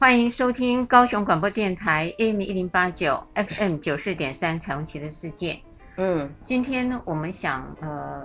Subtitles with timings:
[0.00, 5.58] 欢迎收听高雄广播电台 AM 一零八九 FM 九四点三彩虹旗的世界。
[5.96, 8.22] 嗯，今天呢，我们想呃，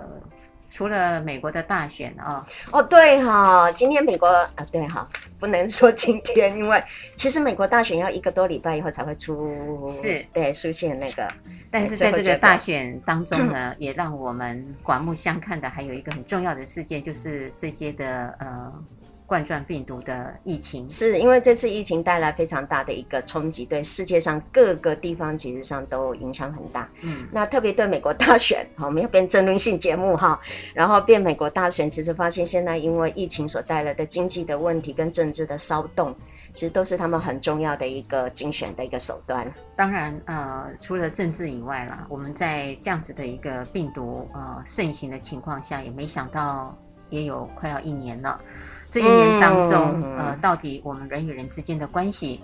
[0.70, 5.08] 除了美国的大选啊，哦对哈，今天美国啊对哈，
[5.40, 6.80] 不能说今天，因为
[7.16, 11.28] 其实美国大选要一个多礼拜以后才会出，是对出现那个，
[11.72, 18.72] 但是在这个大选当中呢， 也让我们刮目相看的还有一个很重要的事件，就是这些的呃。
[19.26, 26.88] 冠状病毒的疫情，是因为这次疫情带来非常大的一个冲击，对世界上各个地方其实上都影响很大。
[27.02, 30.38] 嗯，那特别对美国大选，好，我们要变争论性节目哈，
[30.74, 36.14] 然后变美国大选，其实发现现在因为疫情所带来的经济的问题跟政治的骚动，
[36.52, 39.50] 其实都是他们很重要的一个竞选的一个手段。
[39.74, 46.76] 当然，呃，除了政治以外啦，我们在这样子的一个病毒呃盛行的情况下，也没想到
[47.08, 48.38] 也有快要一年了。
[48.94, 52.40] 这一年当中，嗯、呃，到底我们人与人之间的关系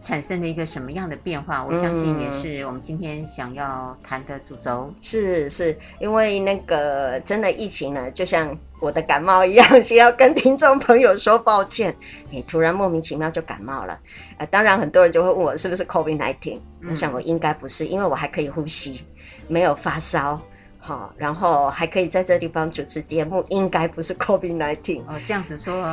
[0.00, 1.66] 产生了一个什么样的变化？
[1.68, 4.94] 我相信也是我们今天想要谈的主轴。
[5.00, 11.92] 是是，因为那个真的疫情呢，就像我的感冒一样， 需要跟听众朋友说抱歉。
[12.30, 13.98] 你突然莫名其妙就感冒了，
[14.36, 19.04] 呃，当然很多人就会问我是不是 COVID-19，我想我应该不是，因为我还可以呼吸，
[19.48, 20.40] 没有发烧。
[20.88, 25.20] 好，然后还可以在这地方主持节目，应该不是 COVID-19 哦。
[25.26, 25.86] 这样子说，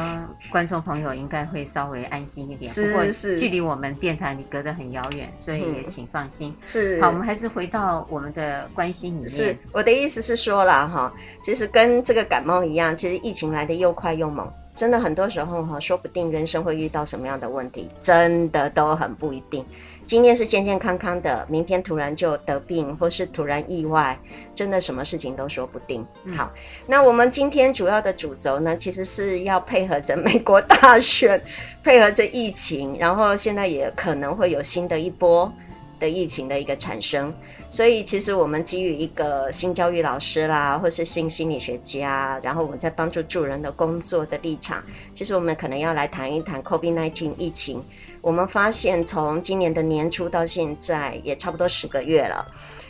[0.49, 2.71] 观众朋友应该会稍微安心一点。
[2.71, 6.55] 是是是，距离我们电台你隔得很遥远，所以也请放心。
[6.61, 7.01] 嗯、是。
[7.01, 9.27] 好，我们还是回到我们的关心里面。
[9.27, 11.13] 是，我的意思是说了哈，
[11.43, 19.65] 其实跟这个感冒一样，其实疫情来的又快又猛，真的很多时候哈，说不定人生会遇到什么样的问题，真的都很不一定。
[20.05, 24.17] 今天是健健康康的，明天突然就得病，或是突然意外，
[24.53, 26.05] 真的什么事情都说不定。
[26.25, 26.51] 嗯、好，
[26.85, 31.41] 那我们今天主要的主轴呢，其实是要配合着美国大选，
[31.83, 35.51] 配合着疫情，然后现在也可能会有新的一波
[35.99, 37.33] 的疫情的一个产生，
[37.69, 47.83] 所以其实我们基于一个新教育老师啦，或是新心理学家，然后我们在帮助助人的工作的立场，其实我们可能要来谈一谈 COVID-19 疫情。
[48.21, 52.43] 我们发现，从今年的年初到现在，也差不多十个月了，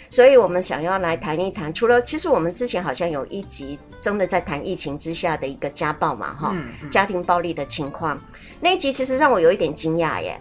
[0.10, 1.74] 所以我们想要来谈一谈。
[1.74, 8.18] 除了，其实我们之前好像有一集真的在谈疫情之下的一个家暴嘛，哈、嗯嗯，家庭暴力的情况。
[8.62, 10.40] 那一集其实让我有一点惊讶耶。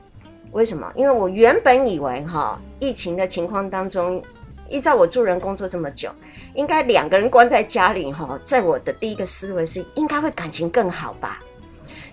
[0.55, 0.91] 为什么？
[0.95, 4.23] 因为我原本以为哈，疫情的情况当中，
[4.71, 6.09] 依照我助人工作这么久，
[6.55, 11.41] 应该两个人关在家里哈，在我的第一个思维是应该会感情更好吧。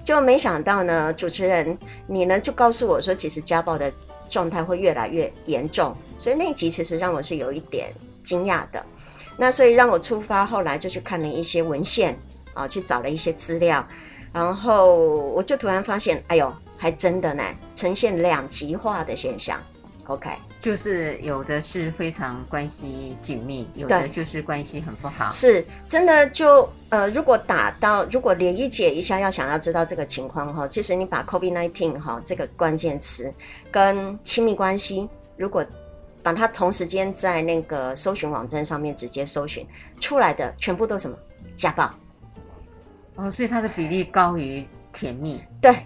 [0.04, 3.94] 就没想到呢，主持人你呢就告诉我说，其实家暴的
[4.28, 8.84] 状态会越来越严重，所以那一集其实让我是有一点惊讶的。
[9.38, 12.18] 那所以让我出发，后来就去看了一些文献
[12.56, 13.88] 啊，去找了一些资料，
[14.34, 17.44] 然后我就突然发现，哎呦，还真的呢，
[17.76, 19.62] 呈现两极化的现象。
[20.08, 25.30] OK，就是有的是非常关系紧密，有的就是关系很不好。
[25.30, 33.32] 是真的就呃，如果打到，如果连一解一下，要想要知道这个情况哈，其实你把 COVID nineteen 哈这个关键词
[33.70, 35.64] 跟亲密关系，如果
[36.24, 39.66] 把它同时间在那个搜寻网站上面直接搜寻
[40.00, 41.16] 出来的，全部都什么
[41.56, 41.94] 家暴。
[43.18, 45.40] 哦，所以它的比例高于甜蜜。
[45.62, 45.86] 对。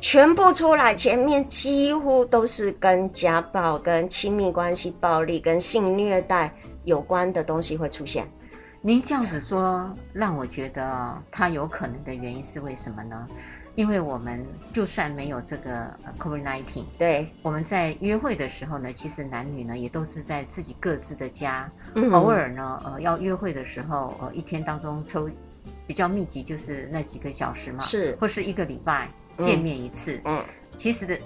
[0.00, 8.28] 全部出来，前面几乎都是跟家暴、跟亲密关系暴力、跟性虐待有关的东西会出现。
[8.82, 13.26] 您这样子说，让我觉得它有可能的原因是为什么呢？
[13.76, 25.28] 因为我们就算没有这个 COVID-19，对，我们在约会的时候呢，其实男女呢也都是在自己各自的家，嗯、偶尔呢，呃，要约会的时候，呃，一天当中抽
[25.86, 29.10] 比较密集，就是那几个小时嘛，是，或是一个礼拜。
[29.38, 30.44] 见面一次，嗯，嗯，
[30.76, 31.18] 其实的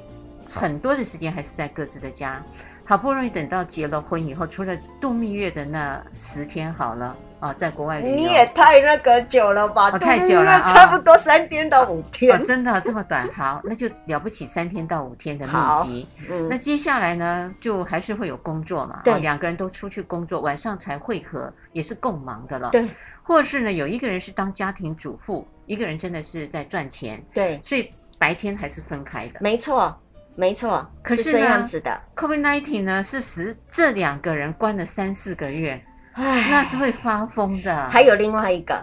[0.53, 2.43] 很多的时间还是在各自的家，
[2.85, 9.91] 好不容易等到结了婚以后，除了度蜜月的那十天好了啊，在国外旅游，你也太那个久了吧？
[9.91, 13.31] 哦，太久了，差不多三天到五天，哦哦，真的这么短？
[13.33, 15.53] 好，那就了不起，三天到五天的密
[15.85, 16.09] 集。
[16.31, 22.71] 嗯，那接下来呢，就还是会有工作嘛，对，哦，两个人都出去工作，晚上才会合，也是够忙的了。
[22.71, 22.89] 对，
[23.23, 27.23] 或是呢，有一个人是当家庭主妇，一个人真的是在赚钱。
[27.35, 27.93] 对，所以。
[28.19, 29.97] 白天还是分开的，没错。
[30.37, 32.01] 没错，可是，是这样子的。
[32.15, 37.91] COVID-19 呢，是使这两个人关了三四个月，唉，那是会发疯的。
[37.91, 38.81] 还有另外一个，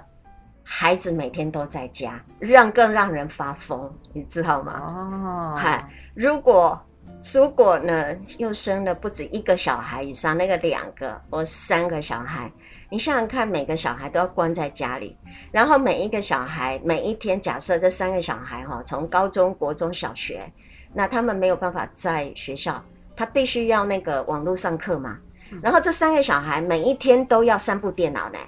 [0.63, 4.73] 孩子每天都在家，让更让人发疯，你知道吗？
[4.85, 6.77] 哦，嗨，如果
[7.33, 12.51] 如果呢，又生了不止一个小孩以上，那个两个或三个小孩，
[12.95, 15.17] 你想想看，每个小孩都要关在家里，
[15.51, 20.49] 然后每一个小孩每一天，假设这三个小孩哈，从高中、国中小学。
[20.93, 22.81] 那他们没有办法在学校，
[23.13, 25.17] 他必须要那个网络上课嘛。
[25.51, 28.39] 嗯、然后这三个小孩每一天都要三部电脑呢，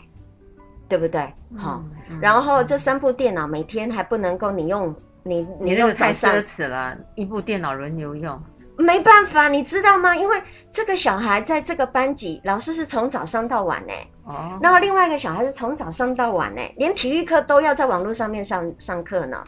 [0.88, 1.20] 对不对？
[1.58, 8.42] 好、嗯嗯，然后这三部电脑每天还不能够你用你你用太奢侈了，一部电脑轮流用，
[8.77, 10.15] 没办法，你知道吗？
[10.15, 10.41] 因为
[10.71, 13.94] 这个小孩在这个班级，老师是从早上到晚呢。
[14.25, 14.59] 哦。
[14.62, 19.44] 然后另外一个小孩是从早上到晚呢，连体育课都要在网络上面上上课呢，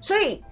[0.00, 0.42] 所以。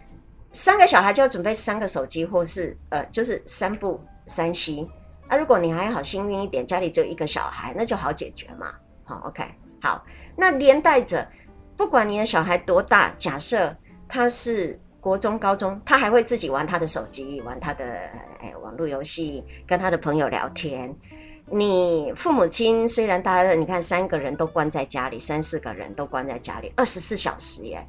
[0.57, 4.89] 三个小孩就要准备三个手机，或是呃，就是三部三 C。
[5.27, 8.73] 啊，如果你还好幸运一点，家里只有一个小孩，那就好解决嘛。
[9.03, 9.43] 好，OK，
[9.83, 10.05] 好。
[10.37, 11.29] 那连带着，
[11.77, 13.77] 不管你的小孩多大，假设
[14.09, 17.85] 他是国中、高中，他还会自己玩他的手机，玩他的
[18.41, 20.97] 哎网络游戏，跟他的朋友聊天。
[21.45, 27.87] 你父母亲虽然大家你看三个人都关在家里，三四个人都关在家里，二十四小时耶。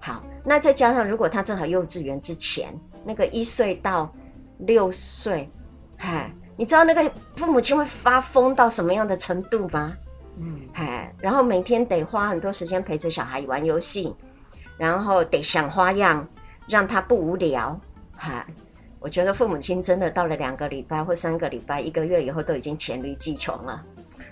[0.00, 4.12] 好，那再加上如果他正好幼稚园之前那个一岁到
[4.58, 5.48] 六岁，
[5.96, 9.96] 嗨，你知道那个父母亲会发疯到什么样的程度吗？
[10.40, 14.12] 嗯，嗨，然后每天得花很多时间陪着小孩玩游戏，
[14.76, 16.26] 然后得想花样
[16.68, 17.78] 让他不无聊，
[18.16, 18.46] 哈，
[18.98, 23.84] 我觉得父母亲真的到了两个礼拜或三个礼拜、一个月以后都已经黔驴技穷了。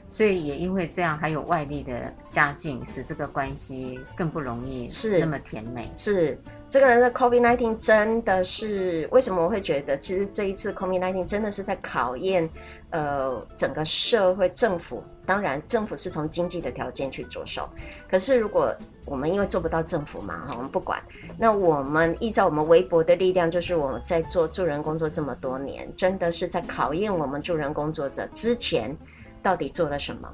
[0.08, 5.90] 所以也因为这样，还有外力的加进，使这个关系更不容易是那么甜美。
[5.94, 12.46] 是，是这个人的 COVID-19 真的是为什么我会觉得，其实这一次 COVID-19 真的是在考验
[12.90, 15.02] 呃整个社会政府。
[15.24, 17.66] 当然，政府是从经济的条件去着手。
[18.10, 21.02] 可是如果我们因为做不到政府嘛，哈，我们不管。
[21.38, 28.96] 那我们依照我们微薄的力量，就是我们在做助人工作这么多年，真的是在考验我们助人工作者之前。
[29.42, 30.32] 到底做了什么？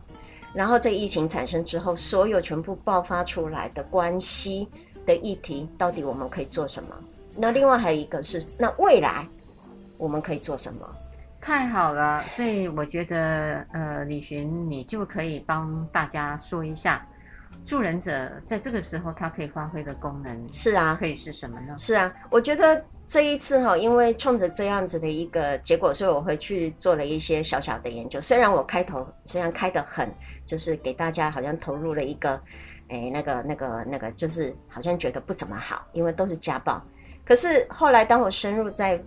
[0.53, 4.69] 然后这疫情产生之后，所有全部爆发出来的关系
[5.07, 6.95] 的议题，到底我们可以做什么？
[7.35, 9.27] 那另外还有一个是，那未来
[9.97, 10.87] 我们可以做什么？
[11.41, 17.09] 太好了，所以我觉得，呃，李寻，你就可以帮大家说一下，
[17.65, 21.75] 助人者在这个时候他可以发挥的功能是啊，可以是什么呢？
[21.77, 22.85] 是啊，我觉得。
[23.11, 28.21] 这一次哈，因为冲着这样子的一个结果，所以我回去做了一些小小的研究。
[28.21, 30.15] 虽然我开头虽然开得很，
[30.45, 32.39] 就是给大家好像投入了一个，
[32.89, 36.83] 哎，那个那个那个，就是好像觉得不怎么好，因为都是家暴。
[37.25, 39.03] 可是后来当我深入再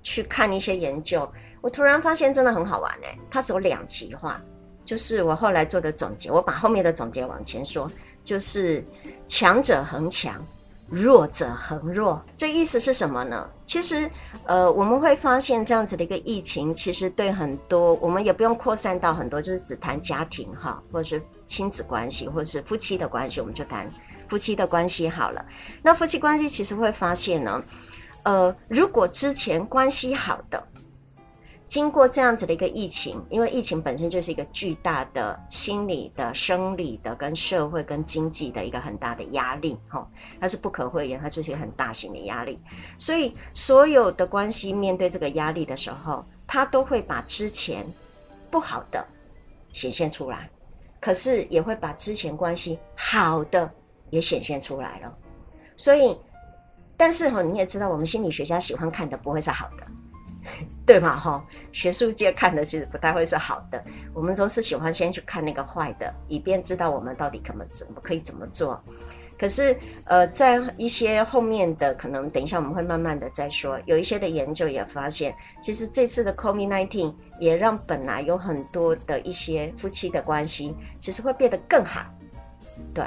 [0.00, 1.28] 去看一些研究，
[1.60, 4.40] 我突然发现真的很好玩哎，它走两极化，
[4.90, 7.88] 就是我后来做的总结，我把后面的总结往前说，
[8.24, 8.84] 就是
[9.28, 10.44] 强者恒强。
[10.88, 13.48] 弱者恒弱，这意思是什么呢？
[13.64, 14.10] 其实，
[14.46, 23.88] 呃，我们会发现这样子的一个疫情，其实对很多，我们也不用扩散到很多，就是只谈家庭哈，或者是亲子关系，或者是夫妻的关系，我们就谈
[24.26, 25.46] 夫妻的关系好了。
[25.80, 27.62] 那夫妻关系其实会发现呢，
[28.24, 30.60] 呃，如果之前关系好的。
[31.70, 40.04] 经过这样子的一个疫情，因为疫情本身就是一个巨大的心理的、生理的、跟社会跟经济的一个很大的压力，哈，
[40.40, 42.58] 它是不可讳言，它就是一个很大型的压力。
[42.98, 47.86] 所以所有的关系面对这个压力的时候，它都会把之前
[48.50, 49.06] 不好的
[49.72, 50.50] 显现出来，
[51.00, 53.72] 可是也会把之前关系好的
[54.10, 55.18] 也显现出来了。
[55.76, 56.18] 所以，
[56.96, 59.86] 但是哈，你也知道，我们心理学家喜欢看的不会是好的。
[60.86, 63.82] 对嘛哈，学术界看的其实不太会是好的，
[64.12, 68.82] 我们都是喜欢先去看那个坏的，以便知道我们到底怎么怎么可以怎么做。
[69.38, 73.80] 可是呃，在一些后面的可能，等一下我们会慢慢的再说。
[73.86, 82.04] 有一些的研究也发现，其实这次的 COVID-19 也让本来有很多的一些夫妻的关系，其实会变得更好。
[82.92, 83.02] 对，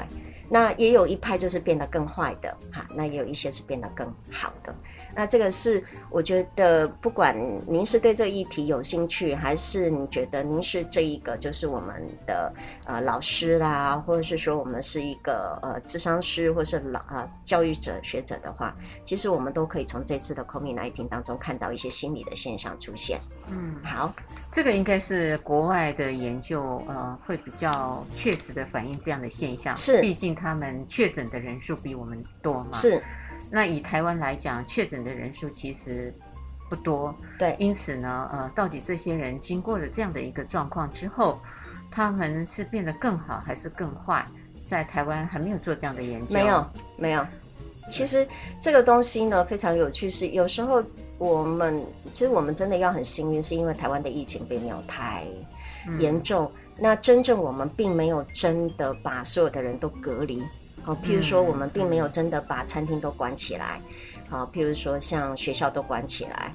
[0.48, 4.74] 那也有一派就是变得更坏的哈，那也有一些是变得更好的。
[5.14, 12.52] 那这个是我觉得，不管您是对这议题有兴趣，还是你觉得您是这一个就是我们的
[12.84, 23.20] 呃老师啦，或者是说我们是一个呃智商师，或是老啊、呃、教育者学者的话，其实我们都可以从这次的 COVID-19 当中看到一些心理的现象出现。
[23.48, 24.12] 嗯，好，
[24.50, 29.76] 这个应该是国外的研究，呃，会比较确实的反映这样的现象。
[29.76, 32.72] 是，毕竟他们确诊的人数比我们多嘛。
[32.72, 33.02] 是。
[33.54, 36.12] 那以台湾来讲，确诊的人数其实
[36.68, 37.14] 不多。
[37.38, 41.40] 对，因此呢，呃，到底这些人经过了这样的一个状况之后，
[41.88, 44.26] 他们是变得更好还是更坏？
[44.64, 46.34] 在台湾还没有做这样的研究。
[46.34, 47.24] 没有，没有。
[47.88, 48.26] 其实
[48.60, 50.82] 这个东西呢，非常有趣，是有时候
[51.16, 51.80] 我们
[52.10, 55.24] 其实我们真的要很幸运，是因为台湾的疫情并没有太
[56.00, 56.50] 严重。
[56.52, 60.42] 嗯那真正我们并没有真的把所有的人都隔离，
[60.84, 63.80] 好，譬如说我们并没有真的把餐厅都关起来，
[64.28, 66.52] 好，譬如说像学校都关起来，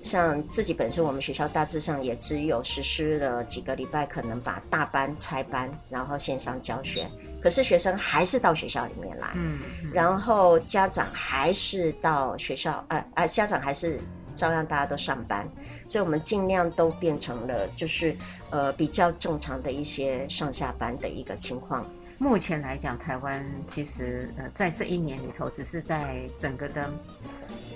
[0.00, 7.06] 像自己本身我们学校大致上也只有实施了几个礼拜，可能把大班拆班，然后线上教学，
[7.42, 9.58] 可是学生还是到学校里面来，嗯，
[9.92, 13.98] 然后家长还是到学校，呃呃，家长还是
[14.34, 15.48] 照样大家都上班。
[15.88, 18.16] 所以，我们尽量都变成了，就是
[18.48, 21.84] 呃比较正常的一些上下班的一个情况。
[22.22, 26.88] 目前来讲，台湾其实呃在这一年里头，只是在整个的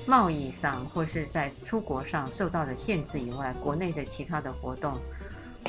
[0.07, 5.01] 贸易上或是在出国上受到了限制以外，国内的其他的活动，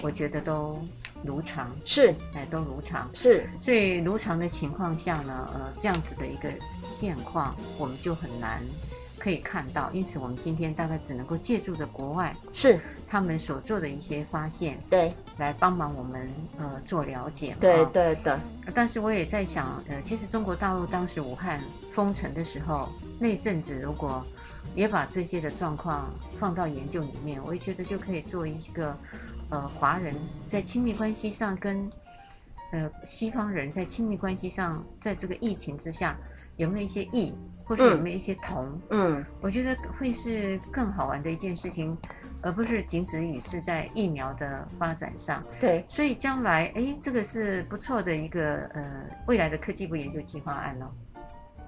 [0.04, 0.80] 我觉得都
[1.24, 1.76] 如常。
[1.86, 3.10] 是，哎，都如常。
[3.16, 6.48] 是，所以如常的情况下呢，呃，这样子的一个
[6.84, 8.62] 现况，我们就很难。
[9.18, 12.80] 可以看到，因此我们今天大概只能够借助着国外是
[13.10, 17.56] 他们所做的一些发现，对，来帮忙我们呃做了解。
[17.60, 18.36] 对对对。
[18.74, 21.60] 但是我也在想，呃，其实中国大陆当时武汉
[21.92, 24.26] 封城的时候，那阵子如果
[24.76, 28.96] 也把这些的状况放到研究里面，我也觉得就可以做一个
[29.50, 30.14] 呃华人
[30.50, 31.90] 在亲密关系上跟
[32.72, 36.18] 呃西方人在亲密关系上，在这个疫情之下
[36.58, 37.34] 有没有一些异。
[37.70, 41.98] 或是有没有一些同，嗯，我觉得会是更好玩的一件事情，
[42.42, 45.44] 而不是仅止于是在疫苗的发展上。
[45.60, 48.84] 对，所以将来，哎，这个是不错的一个呃
[49.28, 50.86] 未来的科技部研究计划案哦。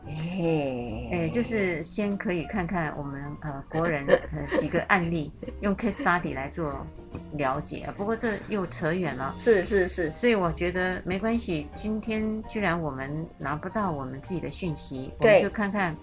[0.07, 6.85] 哎，哎，就是先可以看看我们呃国人呃几个案例，用 case study 来做
[7.33, 7.87] 了解。
[7.97, 9.35] 不过这又扯远了。
[9.37, 11.67] 是是是，所以我觉得没关系。
[11.75, 15.95] 今天居然我们拿不到我们自己的讯息，我们就看看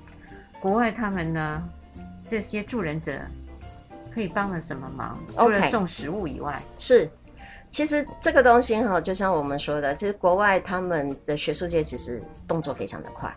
[0.61, 1.69] 国外他们呢
[2.27, 3.19] 这些助人者
[4.17, 6.59] 可以帮了什么忙，除了送食物以外。
[6.79, 7.07] 是，
[7.71, 13.31] 其实这个东西哈，就像我们说的，其实国外他们的学术界其实动作非常的快。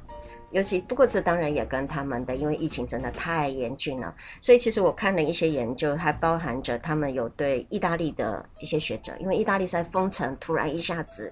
[0.51, 11.31] 尤其不过，这当然也跟他们的，因为疫情真的太严峻了，所以其实我看了一些研究，还包含着他们有对意大利的一些学者，因为意大利在封城，突然一下子，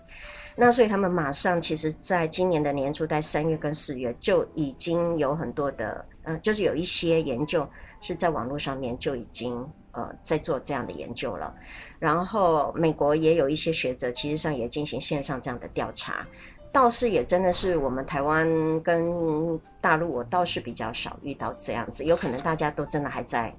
[0.58, 7.68] 那所以他们马上其实在今年的年初，在三月跟四月就已经有很多的，嗯、呃，就是有一些研究
[8.02, 11.54] 是在网络上面就已经呃在做这样的研究了，
[12.00, 16.26] 然后美国也有一些学者，其实上也进行线上这样的调查。
[16.72, 18.48] 倒是也真的是我们台湾
[18.82, 23.54] 跟大陆，我倒是比较少遇到这样子，有可能大家都真的还在。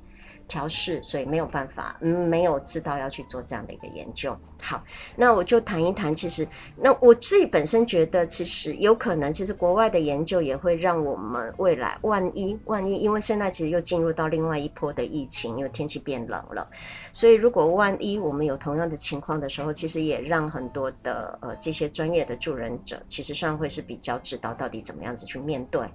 [0.49, 4.37] 调试，所以没有办法，嗯，没有知道要去做这样的一个研究。
[4.61, 4.83] 好，
[5.14, 16.69] 那我就谈一谈，其实，那我自己本身觉得，其实有可能，其实国外的研究也会让我们未来，万一万一，因为现在其实又进入到另外一波的疫情，因为天气变冷了，
[17.12, 25.87] 所以如果万一我们有同样的情况的时候，其实也让很多的呃这些专业的助人者，其实上会是比较知道到底怎么样子去面对，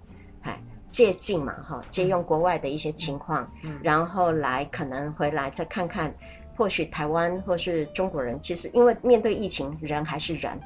[0.93, 6.13] 借镜嘛，哈，借用国外的一些情况，嗯，然后来可能回来再看看，
[6.55, 10.57] 或许台湾或是中国人，其实因为面对疫情，人还是人，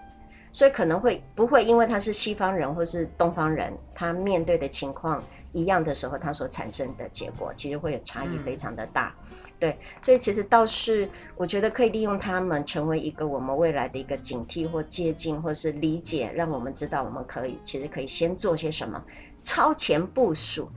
[0.52, 19.02] 所以可能会不会因为他是西方人或是东方人，他面对的情况一样的时候，他所产生的结果其实会有差异非常的大，嗯，对，所以其实倒是我觉得可以利用他们成为一个我们未来的一个警惕或借镜或是理解，让我们知道我们可以其实可以先做些什么。
[19.48, 20.70] 超前部署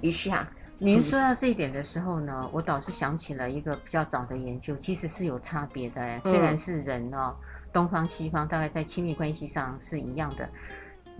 [0.00, 0.46] 一下。
[0.78, 6.18] 您说到这一点的时候呢，我倒是想起了一个比较早的研究，其实是有差别的。
[6.20, 7.36] 虽然是人哦，
[7.72, 10.48] 东方西方大概在亲密关系上是一样的，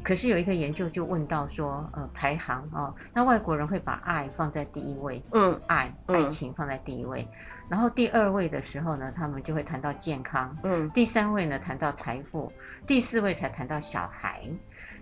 [0.02, 7.28] 可是有一个研究就问到说，呃，排行哦，那外国人会把爱放在第一位，嗯，爱爱情放在第一位，
[7.68, 12.52] 然后第二位的时候呢，他们就会谈到健康，嗯，第三位呢谈到财富，
[12.84, 14.42] 第四位才谈到小孩。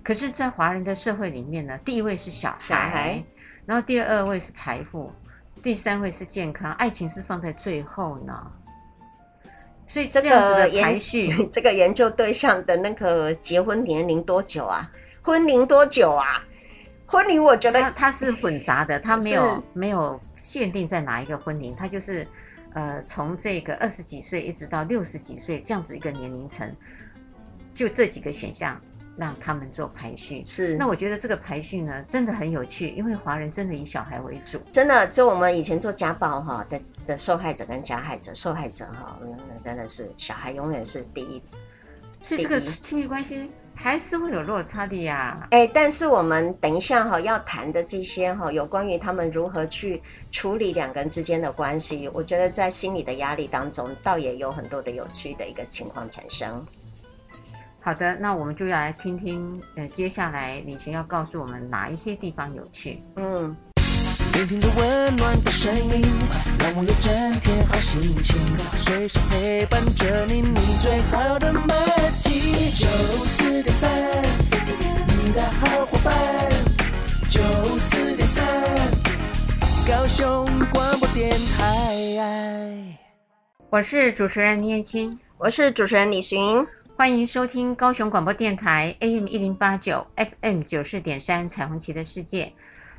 [0.03, 3.25] 可是，在华人的社会里面呢，第一位是小孩，小孩，
[3.67, 5.13] 然后第二位是财富，
[5.63, 8.35] 第三位是健康，爱情是放在最后呢。
[9.87, 14.91] 所以这样子的排序，这个，这个研究对象的那个结婚年龄多久啊？
[15.23, 16.45] 婚龄多久啊？
[17.07, 22.27] 婚龄我觉得它，它是混杂的，它没有没有限定在哪一个婚龄，它就是
[22.75, 26.71] 呃从这个二十几岁一直到六十几岁这样子一个年龄层，
[27.75, 28.79] 就这几个选项。
[29.19, 30.43] 让他们做排序。
[30.47, 34.59] 是，那我觉得这个排序呢，真的很有趣，因为华人真的以小孩为主。
[34.71, 41.43] 真的，就我们以前做家暴哈的的受害者跟加害者，受害者哈，那真的是小孩永远是第一。
[42.21, 45.47] 所以这个亲密关系还是会有落差的呀。
[45.53, 56.61] 哎、欸，但是我们等一下哈要谈的这些哈，有关于他们如何去处理两个人之间的关系，我觉得在心理的压力当中，倒也有很多的有趣的一个情况产生。
[57.89, 63.03] 好的，那我们就要来听听，呃，接下来李寻要告诉我们哪一些地方有趣。
[63.17, 63.57] 嗯。
[64.35, 66.03] 聆听着温暖的声音，
[66.61, 68.39] 让我有整天好心情，
[68.77, 71.63] 随时陪伴着你，你最好的默
[72.21, 72.69] 契。
[72.77, 72.87] 九
[73.25, 73.91] 四点三，
[75.25, 76.15] 你的好伙伴。
[77.31, 77.41] 九
[77.79, 78.45] 四点三，
[79.89, 82.99] 高雄广播电台。
[83.71, 86.67] 我是主持人倪燕青，我是主持人李寻，
[86.99, 92.53] 欢迎收听高雄广播电台 AM 一零八九 FM 九四点三彩虹旗的世界。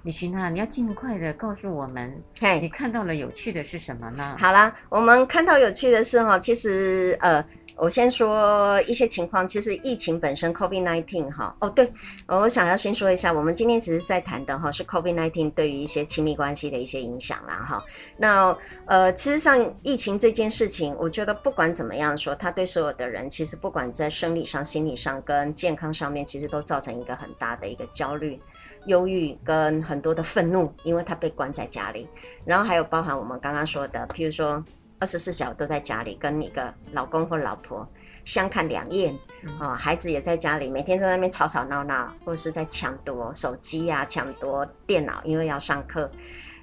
[0.03, 4.37] 李寻娜，你要尽快的告诉我们，嘿，你看到了有趣的是什么呢？
[4.39, 7.43] 好啦，我们看到有趣的是哈，其实呃，
[7.81, 9.47] 我先说一些情况。
[9.47, 11.91] 其实疫情本身，COVID-19 哈，哦对，
[12.27, 17.83] 我想要先说一下，我们今天其实在谈的哈是 COVID-19 对于一些亲密关系的一些影响啦哈。
[18.17, 18.55] 那
[18.85, 28.39] 呃，其实上疫情这件事情，我觉得不管怎么样说，它对所有的人，其实不管在生理上、心理上跟健康上面，其实都造成一个很大的一个焦虑。
[28.85, 32.07] 忧郁跟很多的愤怒，因为他被关在家里，
[32.45, 34.63] 然后还有包含我们刚刚说的，譬如说
[34.99, 37.87] 二十四小时都在家里，跟一个老公或老婆
[38.25, 39.17] 相看两厌，
[39.59, 46.11] 哦，孩子也在家里，每天在那边吵吵闹闹，或是在抢夺手机呀、啊，抢夺电脑，因为要上课，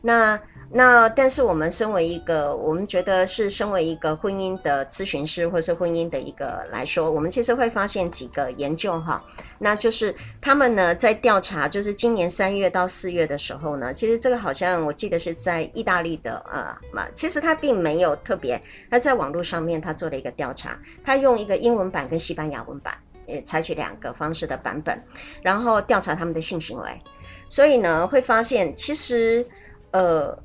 [0.06, 0.40] 那。
[0.68, 9.24] 那但是我们身为一个，我们觉得是身为一个婚姻的咨询师，或是婚姻的一个来说，我们其实会发现几个研究哈，
[9.60, 22.92] 那就是他们呢在调查，就是今年三月到四月的时候呢，其实这个好像我记得是在意大利的呃嘛，其实他并没有特别，他在网络上面他做了一个调查，他用一个英文版跟西班牙文版，
[23.28, 25.00] 也采取两个方式的版本，
[25.42, 27.00] 然后调查他们的性行为，
[27.48, 29.46] 所以呢会发现其实。
[29.92, 30.38] 呃，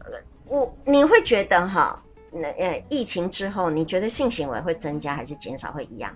[0.46, 2.02] 我你会觉得哈，
[2.32, 6.16] 那呃，疫情之后，你觉得性行为会增加还是减少，会一样？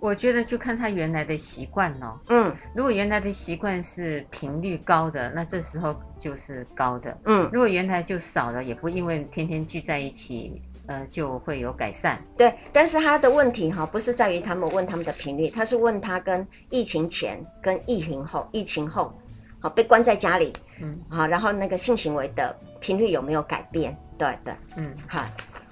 [0.00, 2.20] 我觉得就看他原来的习惯咯。
[2.28, 7.18] 嗯，如果原来的习惯是频率高的，那这时候就是高的。
[7.24, 12.22] 嗯，如果原来就少了，也不因为天天聚在一起，呃，就会有改善。
[12.36, 19.12] 对，但是他的问题哈，不是在于他们问他们的频率，他是问他跟疫情前跟疫情后，疫情后。
[19.60, 23.96] 好，被关在家里，嗯，好，然后那个性行为的频率有没有改变？
[24.16, 25.24] 对对，嗯，好，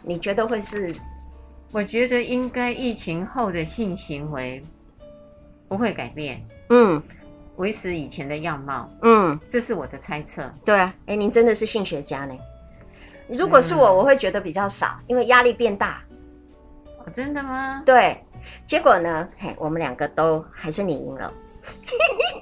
[0.05, 0.95] 你觉得会是？
[1.73, 4.63] 我觉得应该疫情后的性行为
[5.69, 7.03] 不会改变，嗯，
[7.57, 10.53] 维持以前的样貌，嗯，这是我的猜测。
[10.65, 12.35] 对啊，哎，您真的是性学家呢？
[13.29, 16.03] 如果是我，我会觉得比较少，因为压力变大。
[16.99, 17.83] 哦，真的吗？
[17.85, 18.17] 对，
[18.65, 19.29] 结果呢？
[19.37, 21.33] 嘿，我们两个都还是你赢了。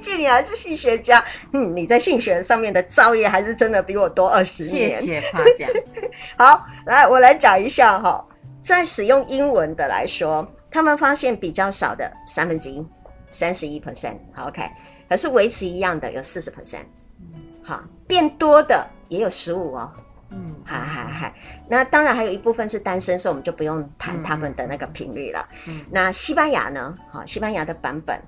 [0.00, 4.90] 毕竟你还是性学家，嗯，你在性学上面的造诣还是真的比我多二十年。
[4.90, 5.68] 谢谢夸奖。
[6.38, 8.26] 好，来我来讲一下哈，
[8.62, 12.82] 在使用英文的来说，他们发现比较少的三分之一，
[13.30, 14.62] 三十一 percent，好 OK，
[15.06, 16.86] 可是维持一样的有四十 percent，
[17.62, 19.92] 好，变多的也有十五哦。
[20.30, 21.34] 嗯，嗨嗨嗨，
[21.68, 25.46] 那当然还有一部分是单身，所以我们就不用谈他们的那个频率了。
[25.66, 26.96] 嗯，那西班牙呢？
[27.10, 28.18] 好，西班牙的版本。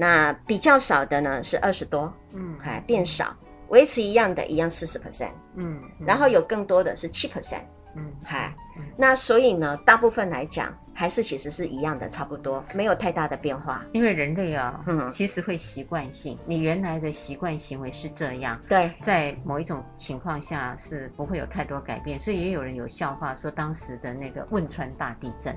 [0.00, 3.34] 那比较少的呢是二十多，嗯，还变少，
[3.70, 7.64] 维持一样的，一样四十 percent，嗯，然后有更多的是七 percent，
[7.96, 8.54] 嗯，还，
[8.96, 13.84] 那所以呢，大部分来讲还是其实是一样的，差不多，没有太大的变化。
[13.92, 25.56] 因为人类啊，嗯，其实会习惯性，你原来的习惯行为是这样，对，在某一种情况下是不会有太多改变，所以也有人有笑话说当时的那个汶川大地震。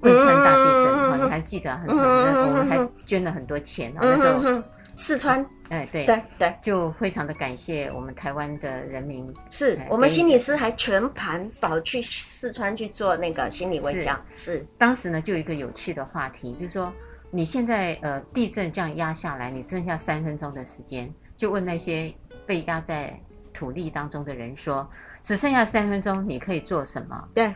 [0.00, 1.88] 汶川大地震，哈、嗯，你还记得很？
[1.88, 3.92] 很、嗯，我们还捐了很多钱。
[3.94, 4.62] 那时候，
[4.94, 9.26] 四川，哎，对对对，就非常的感谢我们台湾的人民。
[9.50, 14.16] 是我们心理师还全盘跑去四川去做那个心理卫教。
[14.36, 16.92] 是，是当时呢，就有一个有趣的话题，就是说，
[17.30, 22.14] 你现在呃地震这样压下来，你剩下三分钟的时间，就问那些
[22.46, 23.18] 被压在
[23.52, 24.88] 土地当中的人说，
[25.22, 27.28] 只剩下三分钟，你可以做什么？
[27.34, 27.54] 对。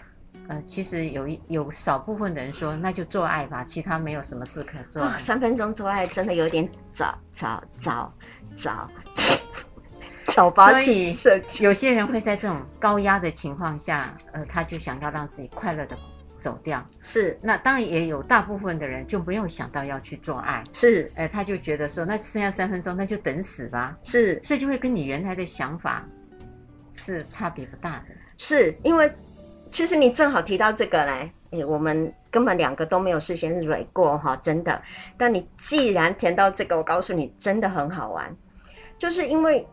[0.49, 5.03] 呃，其实有一有少部分的人说，那就做爱吧，其他没有什么事可做。
[5.03, 8.13] 哦，三分钟做爱真的有点早早早
[8.55, 8.91] 早
[10.27, 11.13] 早把起。
[11.13, 15.97] 所以有些人会在这种高压的情况下，呃，他就想要让自己快乐的
[16.41, 16.85] 走掉。
[17.01, 23.97] 是，那当然也有大部分的人就没有想到要去做爱，是，呃，他就觉得说，那剩下三分钟，那就等死吧。
[24.03, 26.05] 是，所以就会跟你原来的想法
[26.91, 28.07] 是差别不大的。
[28.39, 29.11] 是因为
[29.73, 34.81] 其实你正好提到这个嘞，哎，我们根本两个都没有事先蕊过哈，真的。
[35.17, 38.37] 但你既然填到这个，我告诉你，真的很好玩，
[38.97, 39.67] 就是因为。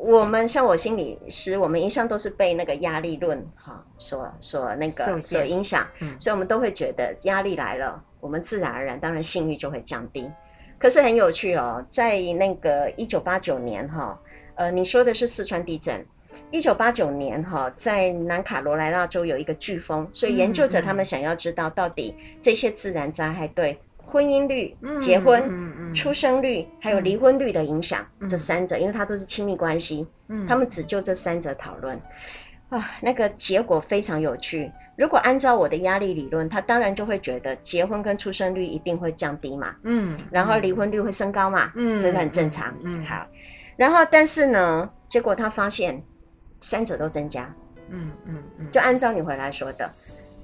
[0.00, 10.30] 我们像我心理师，我们一向都是被那个压力论哈所所那个所影响，嗯，所以我们都会觉得压力来了，我们自然而然当然性欲就会降低。
[10.78, 14.16] 可是很有趣哦，在那个一九八九年哈，
[14.54, 16.06] 呃，你说的是四川地震，
[16.50, 23.78] 一九八九年哈，在南卡罗来纳州有一个飓风，所以研究者他们想要知道到底这些自然灾害对。
[24.10, 32.00] 婚姻率、结婚、出生率，还有离婚率的影响，嗯、这三者，因为它都是亲密关系，嗯、他们只就这三者讨论。
[32.70, 34.72] 啊，那个结果非常有趣。
[34.96, 43.26] 如果按照我的压力理论，他当然就会觉得结婚跟出生率一定会降低嘛，嗯，然后离婚率会升高嘛，嗯，这个很正常，嗯，好。
[43.76, 46.02] 然后，但是呢，结果他发现
[46.60, 47.54] 三者都增加，
[47.88, 49.90] 嗯嗯嗯，就按照你回来说的，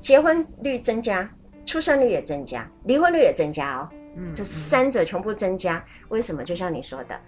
[0.00, 1.29] 结婚率增加。
[1.66, 3.88] 出生率也增加，离婚率也增加哦。
[4.16, 6.44] 嗯，这三者全部增加，嗯、为什么？
[6.44, 7.18] 就像你说的，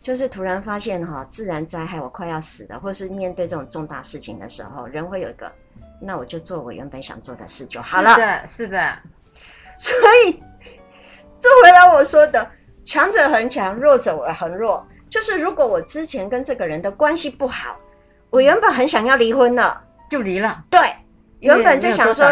[0.00, 5.52] 就是突然发现哈、哦，自然灾害我快要死了，或是面对这种重大事情的时候，人会有一个，
[6.00, 8.14] 那我就做我原本想做的事就好了。
[8.14, 8.98] 是的，是的。
[9.76, 10.42] 所以，
[11.38, 12.50] 这回来我说的，
[12.82, 14.86] 强者恒强，弱者恒弱。
[15.10, 17.76] 就是如果我之前跟这个人的关系不好，
[18.32, 20.64] 我原本很想要离婚了，就离了。
[20.68, 20.80] 对。
[21.40, 22.24] 原本就想说，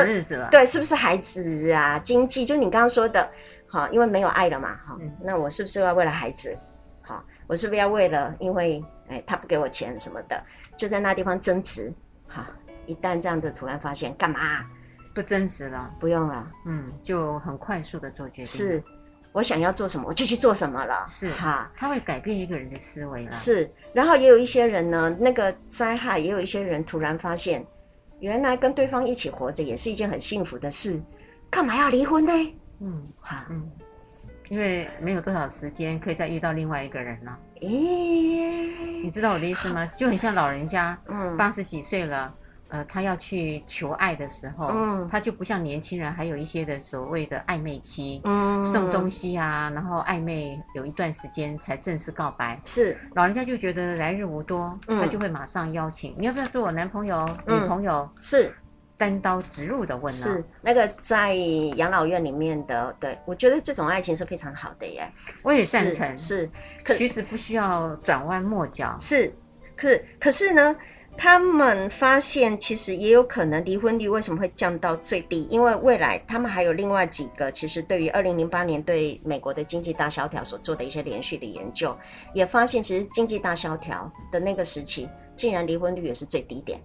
[0.52, 1.98] 对，是不是孩子啊？
[1.98, 3.28] 经济，就你刚刚说的，
[3.66, 6.56] 好，因为没有爱了嘛，哈，嗯、那我是不是要为了孩子？
[7.02, 10.40] 好，我是不是要为了，因为哎，他不给我钱什么的，
[10.76, 11.92] 就在那地方争执。
[12.28, 12.46] 好，
[12.86, 14.64] 一旦这样子突然发现，干嘛
[15.12, 15.90] 不争执了？
[15.98, 18.46] 不用了，嗯，就很快速的做决定。
[18.46, 18.80] 是，
[19.32, 21.04] 我想要做什么，我就去做什么了。
[21.06, 23.30] 是哈，他会改变一个人的思维了。
[23.30, 27.64] 是，然后也有一些人呢，那个灾害，也有一些人突然发现。
[28.18, 31.00] 原来跟对方一起活着也是一件很幸福的事，
[31.48, 32.32] 干嘛要离婚呢？
[32.80, 33.70] 嗯，好，嗯，
[34.50, 37.38] 因为没有多少时间可以再遇到另外一个人了。
[37.62, 39.86] 咦、欸，你知道我的意思吗？
[39.96, 42.34] 就很像老人家，嗯，八十几岁了。
[42.70, 52.60] 呃，他要去求爱的时候，嗯，他就不像年轻人，还有一些的所谓的暧昧期，嗯，送东西啊，然后暧昧有一段时间才正式告白。
[52.64, 58.08] 是，老人家就觉得来日无多，嗯，他就会马上邀请，你要不要做我男朋友、女朋友？
[58.22, 58.54] 是，
[58.96, 60.20] 单刀直入的问了。
[60.20, 65.10] 是，那个在养老院里面的，对，我觉得这种爱情是非常好的耶。
[65.42, 66.48] 我也赞成，是，
[66.84, 68.96] 其实不需要转弯抹角。
[69.00, 69.34] 是，
[69.76, 69.88] 可
[70.20, 70.76] 可是呢？
[71.22, 75.46] 他们发现，其实也有可能离婚率为什么会降到最低？
[75.50, 81.94] 因为未来他们还有另外几个，其实对于二零零八年对美国的经济大萧条所做的一些连续的研究，
[82.32, 85.06] 也发现其实经济大萧条的那个时期，
[85.36, 86.80] 竟然离婚率也是最低点，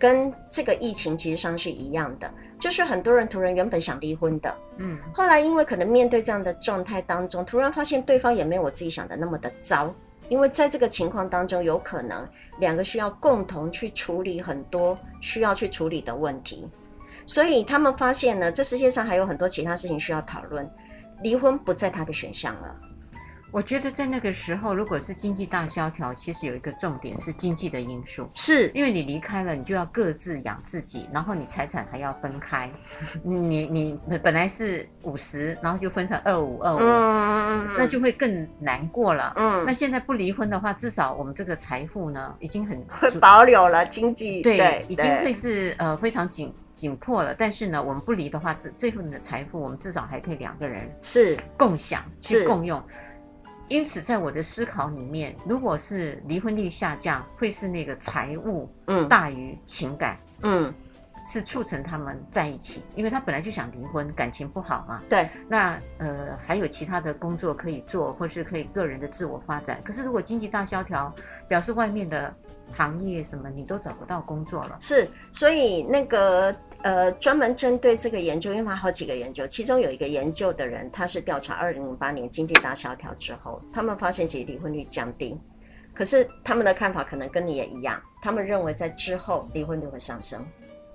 [0.00, 9.94] 跟这个疫情其实上是一样的，就是很多人突然原本想离婚的，嗯，后来因为可能面对这样的状态当中，突然发现对方也没有我自己想的那么的糟。
[10.28, 16.68] 因为在这个情况当中，有可能两个需要共同去处理很多需要去处理的问题，
[17.26, 20.68] 所以他们发现呢，这世界上还有很多其他事情需要讨论，
[21.22, 22.76] 离婚不在他的选项了。
[23.50, 32.70] 我觉得在那个时候，如果是经济大萧条，其实有一个重点是经济的因素，是因为你离开了，你就要各自养自己，然后你财产还要分开，
[33.22, 39.32] 你你本来是五十，然后就分成二五二五，嗯，那就会更难过了。
[39.36, 47.34] 嗯，那现在不离婚的话，至少我们这个财富呢，已经很会保留了经济，对，对已经会是呃非常紧紧迫了。
[47.36, 52.82] 但是呢，我们不离的话，这这份的财富，我们至少还可以两个人是共享，是共用。
[53.68, 60.72] 因此，在我的思考里面，如果是离婚率下降，会是那个财务嗯大于情感嗯，
[61.26, 65.02] 是促成他们在一起，因为他本来就想离婚，感情不好嘛。
[65.08, 69.80] 对，那呃还有其他的工作可以做，或是可以个人的自我发展。
[69.84, 71.14] 可是如果经济大萧条，
[71.46, 72.34] 表示外面的
[72.72, 74.78] 行业什么你都找不到工作了。
[74.80, 76.54] 是，所以那个。
[76.82, 85.36] 呃，专门针对这个研究，因为他好几个研究，其中有一个研究的人，他是调查二零零八年经济大萧条之后，他们发现其实离婚率降低，
[85.92, 90.46] 可是他们的看法可能跟你也一样，他们认为在之后离婚率会上升。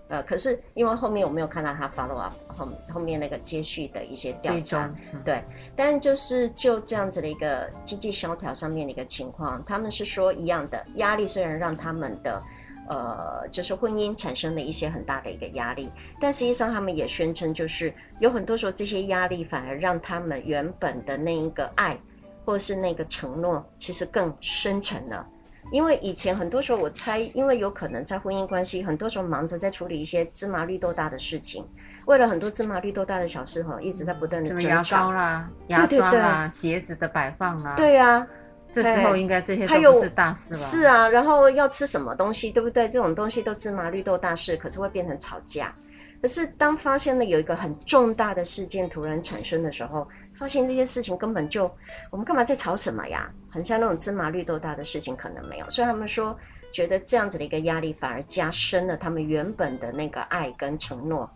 [0.08, 5.44] 呃，可是因为后面我没有看到他 follow up 后后面那个接续的一些调查，嗯、对，
[5.76, 12.42] 但就是就这样子的一个经济萧条上面的一个情况，他们是说一样的，压力虽然让他们的。
[12.88, 15.92] 呃，就是婚姻产生了一些很大的一个压力。
[16.20, 21.98] 但实际上，他们也宣称，就是有很多时候这些压力反而让他们原本的那一个爱，
[22.46, 25.26] 或是那个承诺，其实更深沉了。
[25.72, 31.66] 因为以前很多时候，我猜，因为有可能在婚姻关系，很多时候忙着在处理一些芝麻绿豆大的事情，
[32.06, 34.68] 为了很多芝麻绿豆大的小事哈，一直在不断的争吵。
[34.68, 37.76] 什么牙膏啦、牙刷啦、鞋子的摆放啊。
[37.76, 38.28] 对呀、啊，
[38.74, 40.56] 这时候应该这些都不是大事了。
[40.56, 42.90] 是啊，然后要吃什么东西，对不对？
[42.90, 45.74] 这种东西都芝麻绿豆大事，可是会变成吵架。
[46.22, 51.70] 可是当发现了有一个很重大的事件突然产生的时候，发现这些事情根本就，
[52.10, 53.30] 我们干嘛在吵什么呀？
[53.52, 56.36] 很像那种芝麻绿豆大的事情可能没有，所以他们说
[56.72, 61.30] 觉得这样子的一个压力反而加深了他们原本的那个爱跟承诺。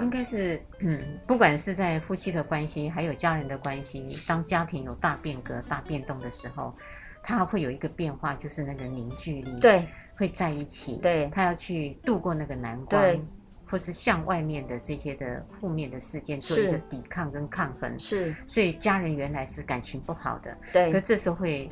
[0.00, 6.74] 应该是，嗯，不管是在夫妻的关系，还有家人的关系，当家庭有大变革、大变动的时候，
[7.22, 13.02] 他会有一个变化，就是那个凝聚力，对，会在一起，对，他要去度过那个难关。
[13.02, 13.20] 对
[13.64, 21.70] 或是向外面的这些的负面的事件做一个抵抗跟抗衡，是，所以家人原来是感情不好的，对，可这时候会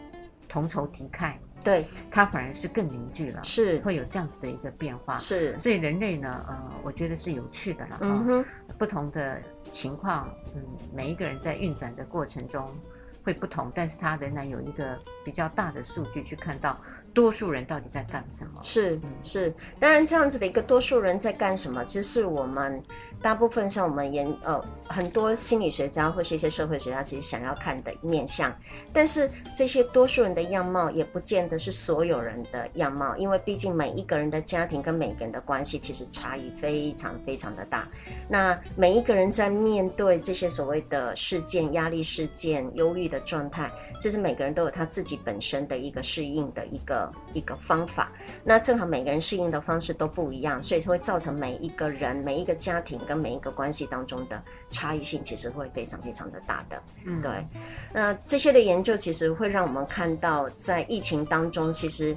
[0.48, 8.44] 同仇敌忾，对，它反而是更凝聚了，是，会有这样子的一个变化，是，所以人类呢，呃，我觉得是有趣的了，嗯哼，
[8.78, 10.62] 不同的情况，嗯，
[10.94, 12.68] 每一个人在运转的过程中
[13.22, 16.78] 会不同，但是它仍然有一个比较大的数据去看到。
[17.12, 18.62] 多数人到底在干什么？
[18.62, 22.80] 是是，当然这样子的一个多数人在干什么，其实是我们
[23.22, 28.52] 大部分像我们研呃很多心理学家或是一些社会学家其实想要看的面相。
[28.92, 37.88] 但是这些多数人的样貌也不见得是所有人的样貌，因为毕竟每一个人的家庭跟每个人的关系其实差异非常非常的大。
[38.28, 47.10] 那每一个人在面对这些所谓的事件、压力事件、忧郁的状态，这是每个人都有他自己本身的一个适应的一个。
[47.32, 48.10] 一个方法，
[48.44, 56.82] 那正好每个人适应的方式都不一样，所以会造成每一个人、每一个家庭跟每一个关系当中的差异性，其实会非常非常的大的。
[57.04, 57.30] 嗯，对。
[57.92, 62.16] 那这些的研究其实会让我们看到，在疫情当中，其实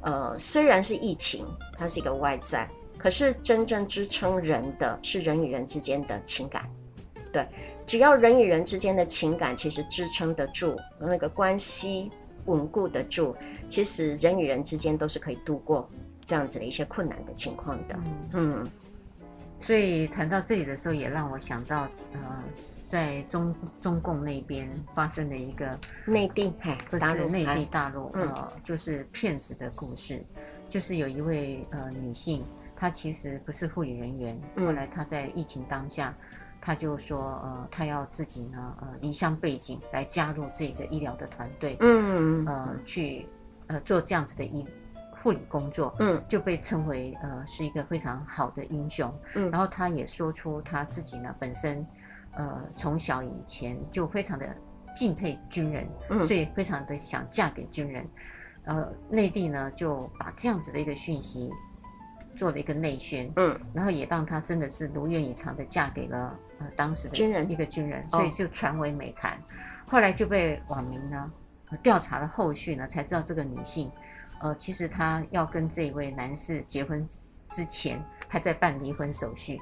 [0.00, 1.46] 呃虽然是疫情，
[1.76, 6.68] 它是一个外在，可是真正支撑人的是人与人之间的情感。
[7.32, 7.46] 对，
[7.86, 12.10] 只要人与人之间的情感其实支撑得住那个关系。
[12.46, 13.34] 稳固得住，
[13.68, 15.88] 其实人与人之间都是可以度过
[16.24, 17.98] 这样子的一些困难的情况的。
[18.32, 18.70] 嗯，嗯，
[19.60, 22.44] 所以谈到这里的时候，也让我想到，呃，
[22.88, 30.22] 在中中共那边发生的一个内地，哎，不是内地大陆，嗯、呃，就是骗子的故事，
[30.68, 32.44] 就是有一位呃女性，
[32.76, 36.14] 她其实不是护理人员，后来她在疫情当下。
[36.66, 43.28] 他就说，呃，他要自己呢，呃，离乡背井来加入这个医疗的团队，嗯，呃，去，
[43.66, 44.66] 呃，做这样子的医
[45.14, 51.86] 护理工作，嗯，就被称为，呃，是一个非常好的英雄，嗯，然后他也说出他自己呢，本身，
[52.32, 54.48] 呃，从小以前就非常的
[54.96, 58.08] 敬佩军人，嗯，所以非常的想嫁给军人，
[58.64, 61.52] 呃，内地呢就把这样子的一个讯息。
[62.36, 67.50] 做了一个内宣，嗯，然后也让她真的是如愿以偿的嫁给了呃当时的军人。
[67.50, 69.38] 一个军人，所以就传为美谈。
[69.86, 71.30] 后来就被网民呢
[71.82, 73.90] 调查了后续呢，才知道这个女性，
[74.40, 77.06] 呃，其实她要跟这位男士结婚
[77.50, 79.60] 之前还在办离婚手续，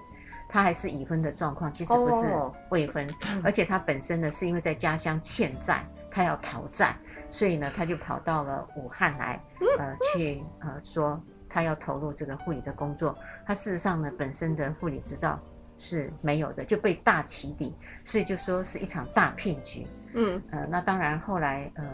[0.49, 2.33] 她还是已婚的状况，其实不是
[2.71, 3.13] 未婚，
[3.43, 6.95] 而且她本身呢是因为在家乡欠债，她要讨债，
[7.29, 9.43] 所以呢她就跑到了武汉来，
[9.79, 11.21] 呃，去呃说。
[11.55, 15.39] 她要投入这个护理的工作，她事实上呢，本身的护理执照
[15.83, 19.85] 是没有的，就被大起底，所以就说是一场大骗局。
[20.15, 21.85] 嗯，呃，那当然后来呃，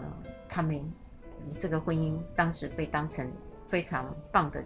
[0.46, 0.78] 他们
[1.56, 3.26] 这个婚姻当时被当成
[3.66, 4.62] 非常棒的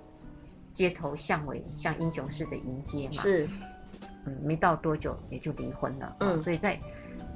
[0.72, 3.12] 街头巷尾，像英雄似的迎接嘛。
[3.12, 3.46] 是，
[4.24, 6.16] 嗯，没到多久也就离婚了。
[6.18, 6.76] 嗯，所以在。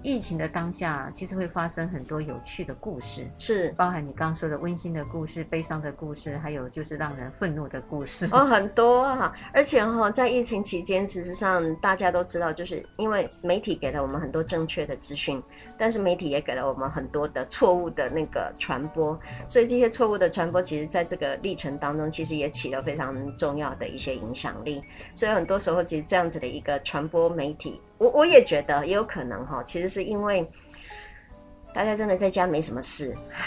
[0.06, 9.34] 疫情的当下，其实会发生很多有趣的故事，是包含你刚刚说的温馨的故事、悲伤的故事，还有就是让人愤怒的故事哦，很多啊！
[9.52, 15.42] 而且哈、哦，在疫情期间，事实上大家都知道，就是因为媒体给了我们很多正确的资讯，
[15.76, 24.80] 但是媒体也给了我们很多的错误的那个传播，所以这些错误的传播，其实在这个历程当中，其实也起了非常重要的一些影响力。
[25.16, 27.80] 所以很多时候，其实这样子的一个传播媒体。
[27.98, 30.50] 我我也觉得也有可能哈，其实是因为
[31.72, 33.44] 大家真的在家没什么事，唉，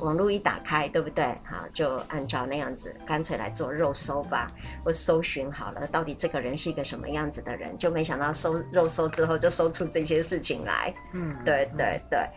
[0.00, 1.24] 网络一打开，对不对？
[1.44, 4.50] 好，就按照那样子，干脆来做肉搜吧，
[4.84, 10.94] 我搜寻好了，到底这个人是一个什么样子的人，就没想到搜肉搜之后就搜出这些事情来。
[11.12, 12.28] 嗯，对对对。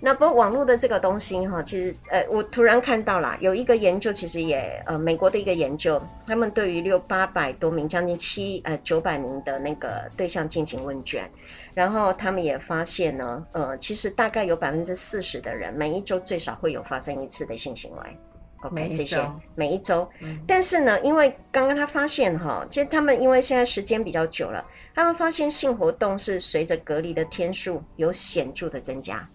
[0.00, 11.28] 那不过网络的这个东西哈，其实呃，我突然看到了有一个研究，其实也呃，美国的一个研究，他们对于六八百多名，将近七呃九百名的那个对象进行问卷，
[11.74, 18.16] 然后他们也发现呢，呃，其实大概有百分之四十的人每一周最少会有发生一次的性行为。
[18.62, 19.20] OK，这些
[19.54, 29.28] 每一周，嗯、但是呢，因为刚刚他发现哈，其实他们因为现在时间比较久了，他们发现性活动是随着隔离的天数有显著的增加。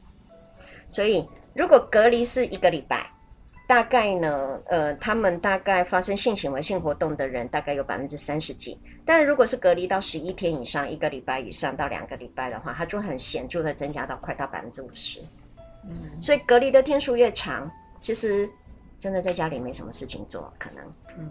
[0.94, 3.06] 所以如果隔离是一个礼拜，
[3.68, 8.80] 大概呢，呃，他们大概发生性行为、性活动的人大概有百分之三十几。
[9.04, 15.20] 但如果是隔离到十一天以上，一个礼拜以上到两个礼拜的话，它就很显著的增加到快到百分之五十。
[15.90, 18.50] 嗯，所以隔离的天数越长，其实。
[19.00, 20.82] 真的在家里没什么事情做，可能，
[21.18, 21.30] 嗯，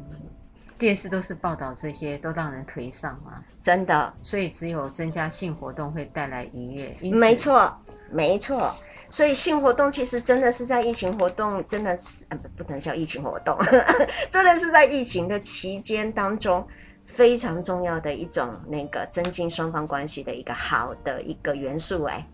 [0.76, 4.12] 电视都是报道这些，都让人颓丧啊，真的。
[4.20, 7.74] 所以只有增加性活动会带来愉悦，没错，
[8.10, 8.76] 没错。
[9.12, 13.58] 所以性活动其实真的是在疫情活动，真的是呃不不能叫疫情活动，
[14.30, 16.66] 真的是在疫情的期间当中
[17.04, 22.04] 非常重要的一种那个增进双方关系的一个好的一个元素。
[22.04, 22.26] 哎，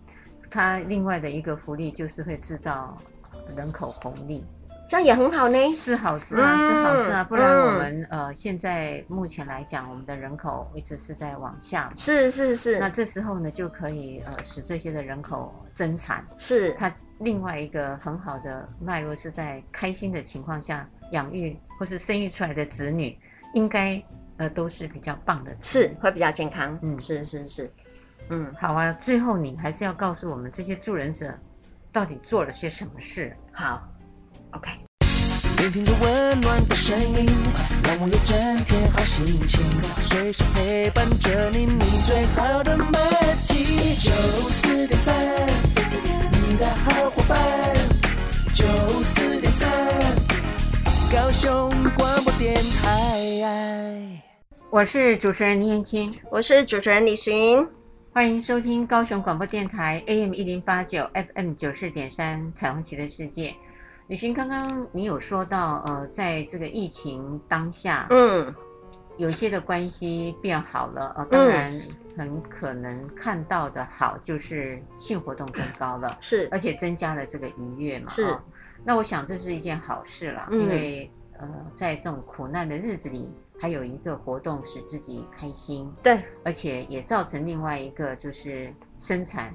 [0.49, 2.97] 它另外的一个福利就是会制造
[3.57, 4.45] 人口红利。
[4.89, 12.79] 这样也很好呢，是好事啊，嗯、是好事啊，不然我们、嗯、呃，现在目前来讲，我们的人口一直是在往下，是是是。
[12.79, 16.71] 那这时候呢，就可以呃，使这些的人口增产，是。
[16.71, 23.15] 它另外一个很好的脉络，是在开心的情况下养育或是生育出来的子女，
[23.53, 24.03] 应该
[24.37, 27.71] 呃都是比较棒的，是会比较健康，嗯，是是是，
[28.29, 28.91] 嗯，好啊。
[28.93, 31.31] 最后你还是要告诉我们这些助人者
[31.91, 33.87] 到底做了些什么事，好。
[34.51, 34.71] OK，
[35.59, 37.27] 聆听着温暖的声音，
[37.83, 38.35] 让我有整
[38.65, 39.63] 天好心情，
[40.01, 42.91] 随时陪伴着你，你最好的默
[43.45, 43.93] 契。
[43.99, 44.09] 九
[44.49, 45.15] 四点三，
[46.49, 47.39] 你的好伙伴。
[48.55, 48.65] 九
[49.03, 49.69] 四点三，
[51.11, 54.23] 高雄广播电台。
[54.71, 57.63] 我是主持人倪燕青，我是主持人李寻，
[58.11, 63.53] 欢迎收听高雄广播电台 AM 一零八九 FM 九四点三彩虹旗的世界。
[64.09, 68.51] 李寻，刚刚你有说到，呃，在这个疫情当下，嗯，
[69.17, 71.79] 有些的关系变好了，呃，当然
[72.17, 78.23] 很可能看到的好就是性活动增高了，是，而且增加了这个愉悦嘛，是。
[78.23, 78.41] 哦，
[78.83, 89.53] 那我想这是一件好事啦，嗯，因为呃，在这种苦难的日子里，还有一个活动使自己开心，对，而且也造成另外一个就是生产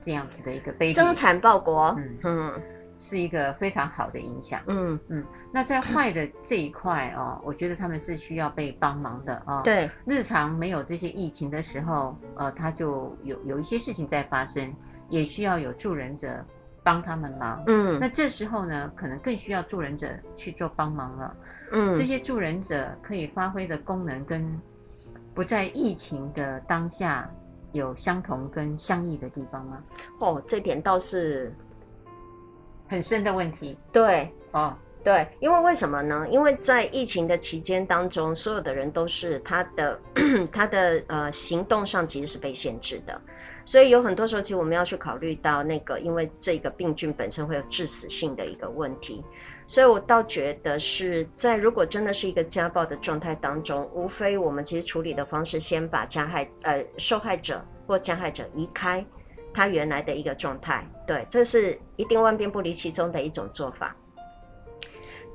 [0.00, 2.18] 这样子的一个悲剧，增产报国，嗯。
[2.22, 2.62] 嗯。
[2.98, 4.60] 是一个非常好的影响。
[4.66, 9.60] 嗯嗯，那在坏的这一块哦，我觉得他们是需要被帮忙的哦。
[9.62, 14.74] 对，日常没有这些疫情的时候，呃，他就有有一些事情在发生，
[15.08, 16.44] 也需要有助人者
[16.82, 17.62] 帮他们忙。
[17.68, 21.36] 嗯，那这时候呢，可能更需要助人者去做帮忙了。
[21.70, 24.60] 嗯，这些助人者可以发挥的功能跟
[25.34, 27.30] 不在疫情的当下
[27.72, 29.82] 有相同跟相异的地方吗？
[30.18, 31.54] 哦，这点倒是。
[32.88, 34.74] 很深的问题，对，哦，
[35.04, 36.26] 对，因为为什么呢？
[36.30, 40.00] 因为在疫情的期间当中，所有的人都是他的
[40.50, 43.20] 他的呃行动上其实是被限制的，
[43.64, 49.22] 所以有很多时候，其实我们要去考虑到那个，因为这个病菌本身会有致死性的一个问题，
[49.66, 59.04] 所以我倒觉得是在如果真的是一个家暴的状态当中，无非我们其实处理的方式，先把加害呃受害者或加害者移开。
[59.58, 63.96] 他原来的一个状态，对，这是一定万变不离其宗的一种做法。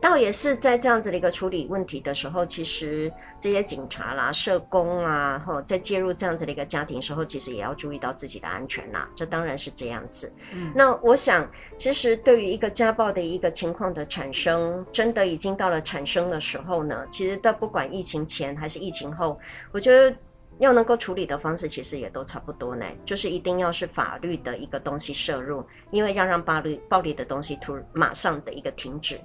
[0.01, 9.09] 倒也是在这样子的一个处理问题的时候，其实这些警察啦、社工啊，吼，在介入这样子的一个家庭时候，其实也要注意到自己的安全啦。
[9.13, 10.33] 这当然是这样子。
[10.53, 11.45] 嗯，那我想，
[11.77, 19.37] 其实对于一个家暴的一个情况的产生，真的已经到了产生的时候呢，其实到不管疫情前还是疫情后，
[19.73, 20.15] 我觉得。
[20.59, 29.19] 要能够处理的方式，其实也都差不多呢，就是一定要是法律的一个东西摄入，因为要让暴力暴力的东西突马上的一个停止。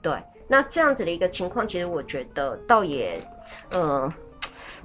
[0.00, 0.12] 对，
[0.48, 3.24] 那这样子的一个情况，其实我觉得倒也，
[3.70, 4.12] 嗯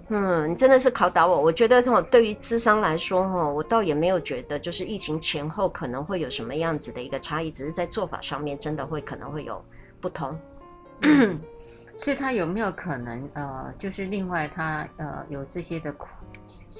[0.10, 1.42] 嗯，你真的是考倒我。
[1.42, 9.62] 我觉得这种对于智商来说，哈，我倒也没有觉得就是疫情前后可能会有什么样子的一个差异，只是在做法上面真的会可能会有
[10.00, 10.40] 不同。
[12.00, 16.08] 所以他有没有可能，呃，就是另外他呃有这些的苦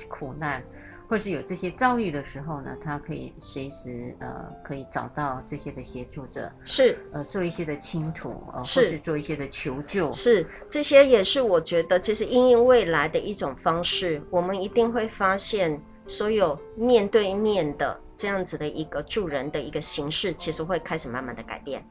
[0.08, 0.64] 苦难，
[1.10, 21.84] 或是有这些遭遇的时候呢，他可以随时呃可以找到这些的协助者，是呃做一些的倾吐，呃，是或是做一些的求救，是这些也是我觉得其实因应未来的一种方式，我们一定会发现所有面对面的这样子的一个助人的一个形式，其实会开始慢慢的改变。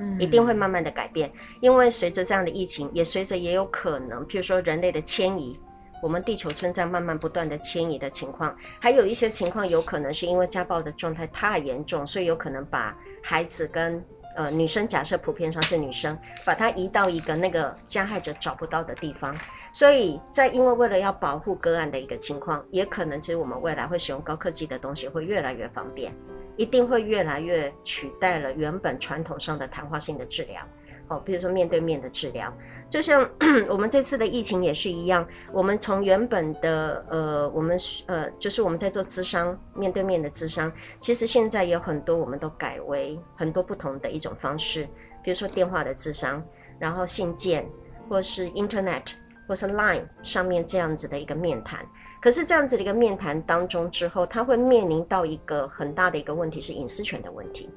[0.00, 1.30] 嗯，一定会慢慢的改变，
[1.60, 5.58] 因为随着这样的疫情，也随着也有可能，譬如说人类的迁移，
[6.00, 14.00] 我们地球村在慢慢不断的迁移的情况，还有一些情况有可能是因为家暴的状态太严重，所以有可能把孩子跟
[14.36, 19.36] 呃女生，假设普遍上是女生，把她移到一个那个加害者找不到的地方，
[19.72, 26.14] 所以在因为为了要保护个案的一个情况，也可能其实我们未来会使用高科技的东西会越来越方便。
[26.58, 30.60] 一定会越来越取代了原本传统上的谈话性的治疗，
[31.06, 32.52] 哦，比如说面对面的治疗，
[32.90, 33.26] 就像
[33.70, 44.86] 我们这次的疫情也是一样，我们从原本的呃，我们呃，就是我们在做咨商面对面的咨商，其实现在有很多我们都改为很多不同的一种方式，
[45.22, 46.44] 比如说电话的咨商，
[46.78, 47.64] 然后信件，
[48.08, 49.12] 或是 Internet，
[49.46, 51.86] 或是 Line 上面这样子的一个面谈。
[52.20, 57.70] 可是这样子的一个面谈当中之后，他会面临到一个很大的一个问题，是隐私权的问题。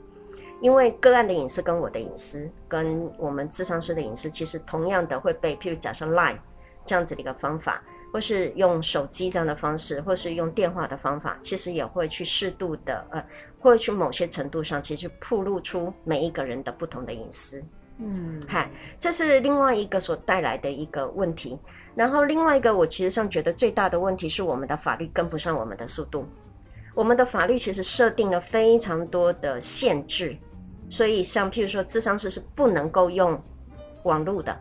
[0.61, 6.37] 因为个案的隐私跟我的隐私，跟我们智商师的隐私，其实同样的会被，譬如假设 Line
[6.85, 7.83] 这样子的一个方法，
[8.13, 13.25] 或是用手机这样的方式，或是用电话的方法，其实也会去适度的，呃，
[13.59, 17.63] 会去某些程度上，其实暴露出每一个人的不同的隐私。
[17.97, 18.69] 嗯，嗨，
[18.99, 21.57] 这是另外一个所带来的一个问题。
[21.95, 26.25] 然后另外一个，我其实上觉得最大的问题是我们的法律跟不上我们的速度。
[26.93, 30.37] 我们的法律其实设定了非常多的限制，
[30.89, 33.41] 所以像譬如说，智商是是不能够用
[34.03, 34.57] 网络的，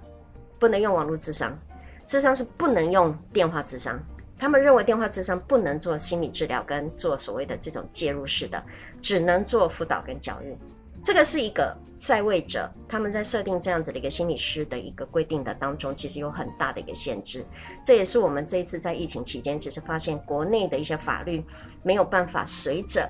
[0.59, 1.59] 不能用网络智商，
[2.07, 3.99] 智商是不能用电话智商。
[4.39, 8.63] 他们认为电话智商不能做心理治疗跟做所谓的这种介入式的，
[9.03, 10.57] 只能做辅导跟教育。
[11.03, 17.45] 这个是一个在位者，他们在设定这样子的一个心理师的一个规定的当中，其实有很大的一个限制。
[17.85, 21.45] 这也是我们这一次在疫情期间，其实发现国内的一些法律
[21.83, 23.07] 没有办法随着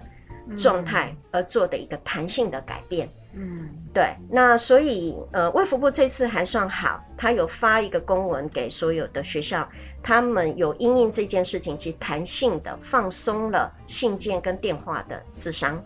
[0.58, 3.08] 状态而做的一个弹性的改变。
[3.34, 4.12] 嗯，对。
[4.28, 9.66] 那所以，呃，卫福部这次还算好，他有发一个公文给所有的学校，
[10.02, 15.80] 他们有因应这件事情，其实弹性的放松了信件跟电话的智商，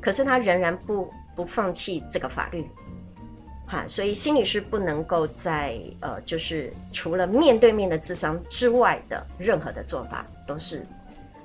[0.00, 1.08] 可是他仍然不。
[1.38, 2.66] 不放弃这个法律，
[3.64, 10.84] 哈，所以心理师不能够在呃，就是除了面对面的智商之外的任何的做法都是，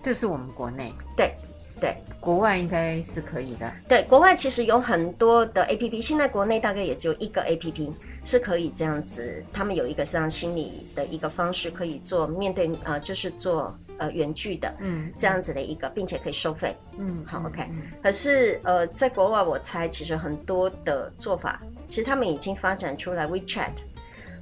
[0.02, 1.36] 这是我们国内，对
[1.80, 7.94] 对，国外应该是可以的，对，国外其实有很多的 APP，现在国内大概也只有一个 APP
[8.26, 13.78] 是可以这样子，他们有一个这样心理的一个方式可以做面对呃，就是做。
[13.98, 17.68] 呃，远距的，嗯，这样子的一个，并且可以收费，嗯，好，OK。
[18.02, 23.72] 可是，呃，在国外，我猜其实很多的做法，其实他们已经发展出来 WeChat。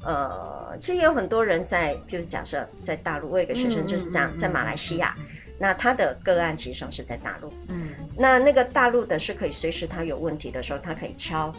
[0.03, 5.15] 呃，其实有很多人在，譬如假设在大陆，我有一个学生就是这样，在马来西亚，
[5.59, 11.53] 那他的个案其实上是在大陆，嗯，那那个大陆的是可以随时他有问题的时候，他可以敲，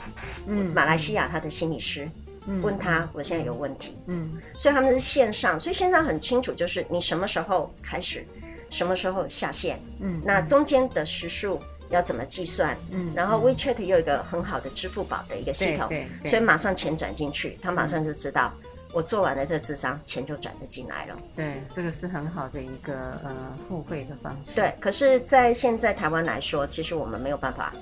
[0.47, 2.09] 嗯，马来西亚他的心理师。
[2.63, 3.97] 问他，我现在有问题。
[4.07, 8.27] 嗯，所以他们是线上，所以线上很清楚，就是你什么时候开始，
[8.71, 9.79] 什么时候下线。
[10.01, 12.77] 嗯，那中间的时数要怎么计算？
[12.91, 18.53] 嗯，然后 WeChat 又有一个很好的支付宝的一个系统，对，所以马上钱转进去，他马上就知道
[18.93, 21.17] 我做完了这个咨商，钱就转得进来了。
[21.37, 22.93] 对，这个是很好的一个
[23.25, 24.55] 呃付费的方式。
[24.55, 27.73] 对，可是，在现在台湾来说，其实我们没有办法。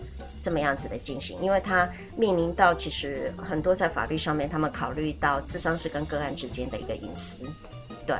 [0.40, 7.44] 这么样子的进行，因为他面临到其实很多在法律上面，他们考虑到智商是跟个案之间的一个隐私，
[8.06, 8.16] 对，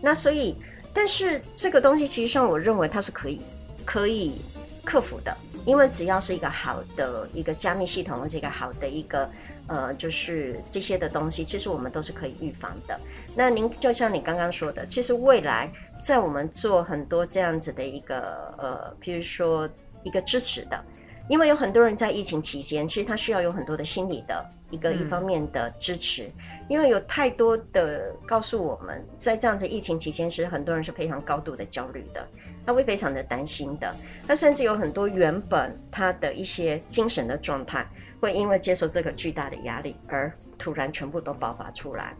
[0.00, 0.54] 那所以，
[0.92, 3.40] 但是这个东西其实上我认为它是可以
[3.84, 4.40] 可以
[4.84, 9.28] 克服的，因为只要是一个好的一个加密系统，或是一个好的一个
[9.66, 12.98] 呃，就是这些的东西，其实我们都是可以预防的。
[13.34, 15.68] 那您就像你刚刚说的，其实未来
[16.00, 19.68] 在我们做很多这样子的一个呃，譬如说
[20.04, 20.84] 一个支持的。
[21.28, 26.24] 因为有很多人在疫情期间，其实他需要有很多的心理的一个一方面的支持。
[26.24, 32.28] 嗯、因为有太多的告诉我们在这样子疫情期间，是很多人是非常高度的焦虑的，
[32.66, 33.94] 他会非常的担心的。
[34.28, 37.86] 他甚至有很多原本他的一些精神的状态，
[38.20, 42.14] 会因为接受这个巨大的压力而突然全部都爆发出来。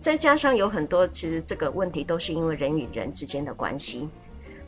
[0.00, 4.08] 再加上有很多其实这个问题都是因为人与人之间的关系。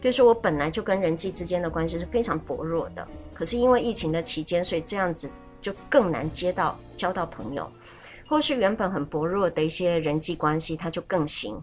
[0.00, 5.28] 比如说，我本来就跟人际之间的关系是非常薄弱的，可是因为疫情的期间，所以这样子
[5.60, 7.68] 就更难接到交到朋友，
[8.28, 11.60] 或是原本很薄弱的一些人际关系，它就更行，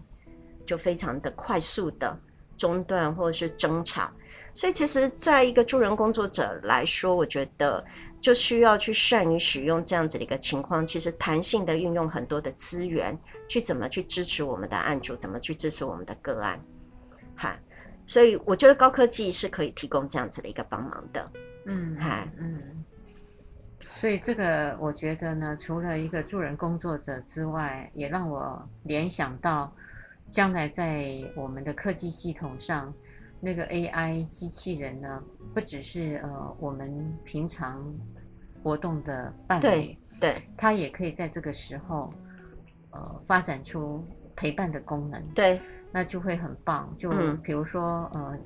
[0.66, 2.18] 就非常的快速的
[2.58, 4.10] 中断或者是争吵。
[4.52, 7.82] 所以，其实在一个助人工作者来说，我觉得
[8.20, 13.18] 就需要去善于使用这样子的一个情况，其实弹性的运用很多的资源，
[13.48, 16.60] 去怎么去支持我们的案主，怎么去支持我们的个案，
[17.34, 17.58] 哈。
[18.06, 21.30] 所以我觉得高科技是可以提供这样子的一个帮忙的。
[21.66, 22.84] 嗯，嗨，嗯。
[23.90, 29.74] 所以这个我觉得呢，除了一个助人工作者之外，也让我联想到
[30.30, 32.92] 将来在我们的科技系统上，
[33.40, 35.22] 那个 AI 机器人呢，
[35.54, 37.82] 不只是呃我们平常
[38.62, 42.12] 活动的伴侣，对，对，它也可以在这个时候
[42.90, 45.58] 呃发展出陪伴的功能，对，
[45.96, 46.94] 那就会很棒。
[46.98, 47.10] 就
[47.42, 48.38] 比如说、嗯、呃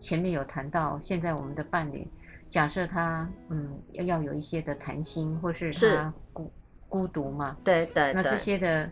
[0.00, 2.04] 前面有谈到，现在我们的伴侣。
[2.50, 6.52] 假设他嗯要要有一些的谈心，或是他孤
[6.88, 8.90] 孤独嘛，对对，那这些的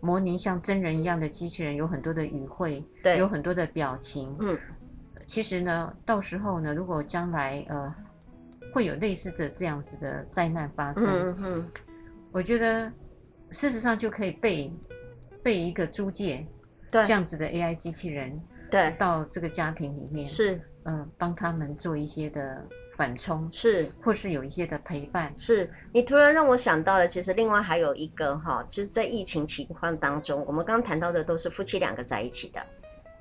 [0.00, 4.58] 模拟像真人一样的机器人，有很多的语汇，对，有很多的表情，嗯，
[5.24, 7.94] 其实呢，到时候呢，如果将来呃
[8.74, 11.70] 会有类似的这样子的灾难发生，嗯嗯，
[12.32, 12.92] 我觉得
[13.52, 14.72] 事实上就可以备
[15.44, 16.46] 备一个租借对
[16.92, 18.40] 这样子的 AI 机器人，
[18.70, 22.62] 对，到这个家庭里面是嗯帮他们做一些的。
[22.94, 25.32] 缓冲是，或是有一些的陪伴。
[25.36, 32.62] 是你突然让我想到了，其实另外还有一个哈，其实，在疫情情况当中，我们刚刚谈到的都是夫妻两个在一起的，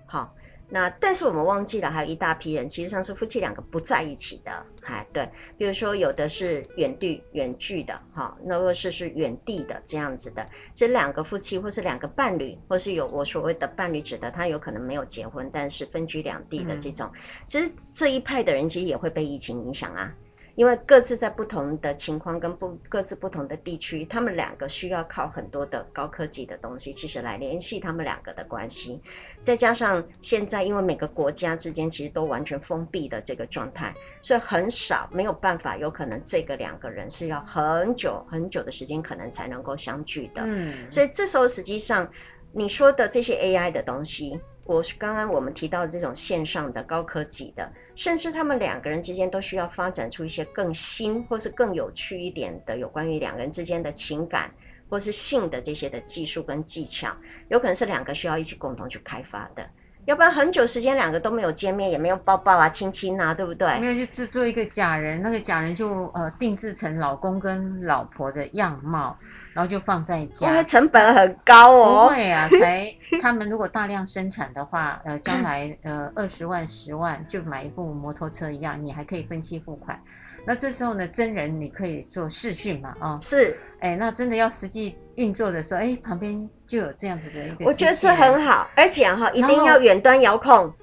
[0.06, 0.36] 好。
[0.74, 20.14] 那但是我们忘记了，还有一大批人，其实上是夫妻两个不在一起的，哎，对，比如说有的是远地远距的，哈，那或是是远地的这样子的，这两个夫妻或是两个伴侣，或是有我所谓的伴侣指的，他有可能没有结婚，但是分居两地的这种，嗯、其实这一派的人其实也会被疫情影响啊。
[20.56, 29.02] 因为各自在不同的情况跟不各自不同的地区，他们两个需要靠很多的高科技的东西，其实来联系他们两个的关系。
[29.44, 40.42] 再加上现在，因为每个国家之间其实都完全封闭的这个状态，所以很少没有办法，有可能这个两个人是要很久很久的时间，可能才能够相聚的。
[40.46, 42.10] 嗯，所以这时候实际上
[42.52, 44.40] 你说的这些 AI 的东西。
[44.64, 54.54] 我刚刚我们提到的这种线上的高科技的，甚至他们两个人之间都需要发展出一些更新或是更有趣一点的有关于两个人之间的情感
[54.92, 57.16] 或是性的这些的技术跟技巧，
[57.48, 59.66] 有可能是两个需要一起共同去开发的。
[60.06, 63.80] 要不然很久时间两个都没有见面，也没有抱抱啊、亲亲啊，对不对？
[63.80, 69.16] 没有就制作一个假人，那个假人就呃定制成老公跟老婆的样貌，
[69.54, 70.48] 然后就放在家。
[70.48, 72.10] 哇，成本很高哦。
[72.10, 80.02] 不会啊， 才他们如果大量生产的话，呃，将来呃二十万、十万就买一部摩托车一样，你还可以分期付款。
[80.44, 90.74] 那这时候呢，真人你可以做试训嘛，啊、哦，是，哎，那真的要实际运作的时候，哎，旁边就有这样子的一个，我觉得这很好，而且哈，一定要远端遥控，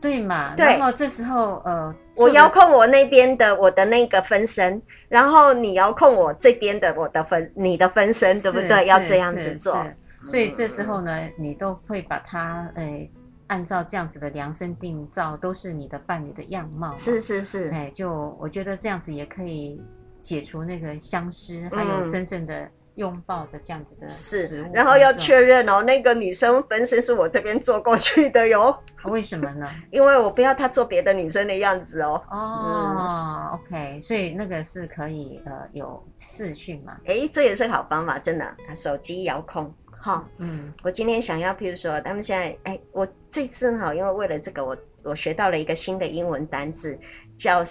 [0.00, 0.54] 对嘛？
[0.54, 8.86] 对，然后这时候呃，我遥控我那边的我的那个分身，然后你遥控我这边的我的分你的分身，对不对？
[8.86, 9.76] 要这样子做，
[10.24, 13.08] 所以这时候呢，你都会把它，哎。
[13.48, 16.96] 按照这样子的量身定造，都是你的伴侣的样貌。
[16.96, 19.78] 是是是，哎，就我觉得这样子也可以
[20.22, 24.62] 解除那个相思，嗯、还有真正的拥抱的这样子的是。
[24.72, 28.74] 然后要确认哦，那个女生分身是我这边坐过去的哟。
[29.06, 29.68] 为什么呢？
[29.90, 32.22] 因为我不要她做别的女生的样子哦。
[32.30, 36.96] 哦、嗯、，OK，所以那个是可以呃有视讯嘛？
[37.06, 39.74] 哎，这也是好方法，真的，手机遥控。
[40.04, 46.98] 哈，嗯，我今天想要，譬如说，他们现在，哎，我这次哈，因为为了这个，我我学到了一个新的英文单字，
[47.36, 47.64] 叫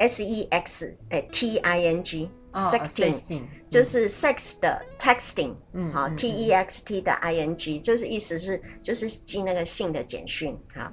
[0.00, 7.56] sexting，s e x，哎，t i n g，sexting，就是 sex 的 texting，嗯，好，t e x t 的 i n
[7.56, 10.90] g，就是意思是就是寄那个性的简讯，好，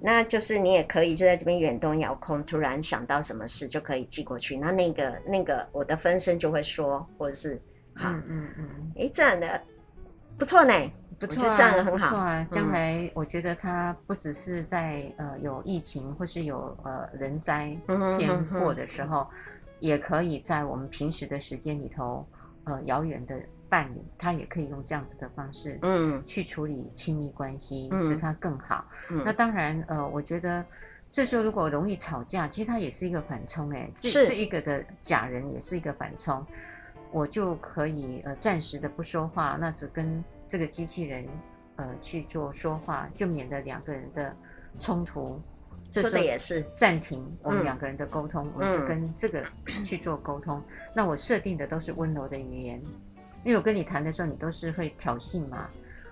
[0.00, 7.60] 那就是你也可以就在这边远东遥控，突然想到什么事就可以寄过去，那那个那个我的分身就会说，或者是。
[7.96, 9.62] 好，嗯嗯嗯，哎，这样的
[10.36, 10.74] 不错呢，
[11.18, 11.92] 不错啊，这样很好。
[11.92, 17.76] 不错啊，将来我觉得它不只是在呃有疫情或是有呃人灾
[18.18, 19.26] 天祸的时候，
[19.80, 22.26] 也可以在我们平时的时间里头，
[22.64, 23.38] 呃遥远的
[23.68, 28.84] 伴侣，他也可以用这样子的方式，嗯，去处理亲密关系，嗯，使他更好。
[29.10, 30.64] 嗯，那当然，呃，我觉得
[31.10, 36.44] 这时候如果容易吵架，其实它也是一个反冲，哎，是这一个的假人也是一个反冲。
[37.10, 41.26] 我就可以呃暂时的不说话，那只跟这个机器人
[41.76, 44.34] 呃去做说话，就免得两个人的
[44.78, 45.40] 冲突。
[45.90, 49.44] 这说的也是暂停我们两个人的沟通，嗯、我们就跟这个
[49.84, 50.58] 去做沟通。
[50.58, 52.82] 嗯、那我设定的都是温柔的语言，
[53.44, 55.68] 因为我跟你谈的时候，你都是会挑衅嘛，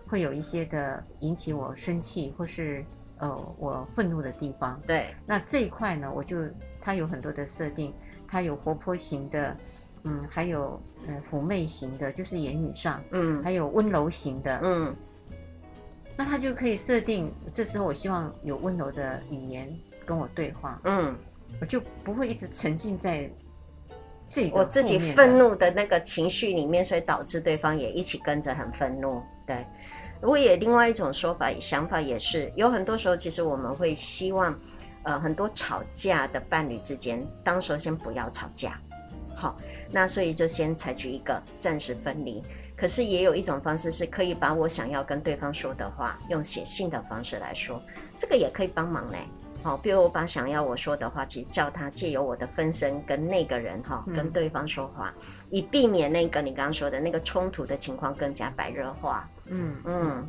[0.07, 2.85] 会有一些的引起我生气或是
[3.19, 4.81] 呃我愤怒的地方。
[4.87, 6.39] 对，那这一块呢，我就
[6.81, 7.93] 它有很多的设定，
[8.29, 9.57] 它有活泼型的。
[10.05, 14.95] 嗯，还有呃妩媚型的，就是言语上，嗯，还有温柔型的，嗯。
[16.15, 19.75] 那他就可以设定，这时候我希望有温柔的语言
[20.05, 21.17] 跟我对话，嗯，
[21.59, 23.31] 我就不会一直沉浸在
[24.29, 29.23] 这个我自己愤怒的那个情绪里面，所以导致对方也一起跟着很愤怒。
[29.47, 29.67] 对，
[30.21, 34.55] 如果也另外一种说法想法也是，有很多时候其实我们会希望，
[35.05, 38.79] 呃，很多吵架的伴侣之间，当时候先不要吵架，
[39.35, 39.57] 好，
[39.93, 42.43] 那所以就先采取一个暂时分离。
[42.75, 47.81] 可是也有一种方式是可以把我想要跟对方说的话用写信的方式来说，
[48.19, 49.19] 这个也可以帮忙嘞。
[49.63, 59.29] 好，比如我把想要我说的话，其实叫他借由我的分身跟那个人哈，跟对方说话，嗯、以避免那个你刚刚说的那个冲突的情况更加白热化。
[59.47, 60.29] 嗯嗯，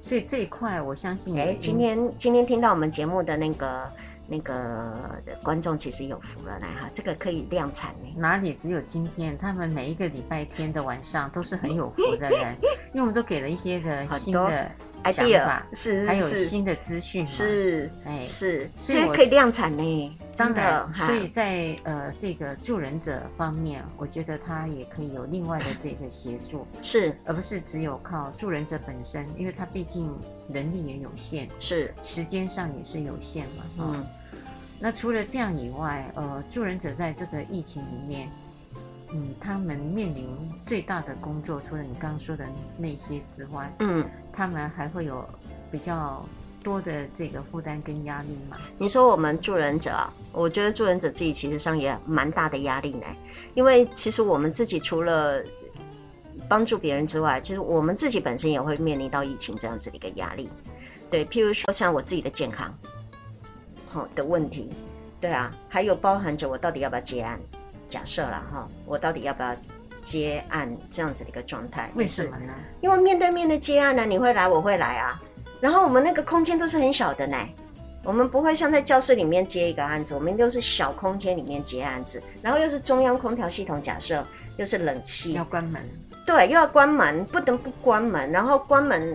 [0.00, 3.88] 所以这一块我相信，哎，今天今天听到我们节目的那个。
[4.32, 8.14] 那个观众其实有福了，来哈，这个可以量产呢。
[8.16, 9.36] 哪里只有今天？
[9.36, 12.56] 他们每一个礼拜天的晚上都是很有福的人，
[12.94, 14.70] 因为我们都给了一些的新的
[15.04, 20.18] idea，是还有新的资讯，是，哎，是，所以可以量产呢。
[20.32, 30.10] 真的，所以在呃这个助人者方面，我觉得他也可以有另外的这个协助，是，而不是只有靠助人者本身，因为他毕竟
[30.48, 34.06] 能力也有限，是，时间上也是有限嘛，嗯。
[34.84, 38.28] 那除了这样以外，呃，助人者在这个疫情里面，
[39.12, 40.28] 嗯，他们面临
[40.66, 42.44] 最大的工作，除了你刚刚说的
[42.76, 45.24] 那些之外，嗯，他们还会有
[45.70, 46.26] 比较
[46.64, 48.56] 多的这个负担跟压力吗？
[48.76, 53.06] 你说我们助人者啊，我觉得助人者自己其实上也蛮大的压力呢，
[53.54, 55.40] 因为其实我们自己除了
[56.48, 60.48] 帮助别人之外，其实我们自己本身也会面临到疫情这样子的一个压力，
[61.08, 62.76] 对，譬如说像我自己的健康。
[63.92, 64.70] 好的问题，
[65.20, 67.38] 对啊，还有包含着我到底要不要接案？
[67.90, 69.54] 假设了哈，我到底要不要
[70.02, 71.90] 接案这样子的一个状态？
[71.94, 72.54] 为什么呢？
[72.80, 75.20] 因为面对面的接案呢，你会来，我会来啊。
[75.60, 77.36] 然后我们那个空间都是很小的呢，
[78.02, 84.26] 我们不会像在教室里面接一个案子，我们都是小空间里面接案子，然后又是中央空调系统，假设
[84.56, 85.86] 又是冷气，要关门。
[86.24, 88.30] 对，又要关门，不能不关门。
[88.30, 89.14] 然后关门，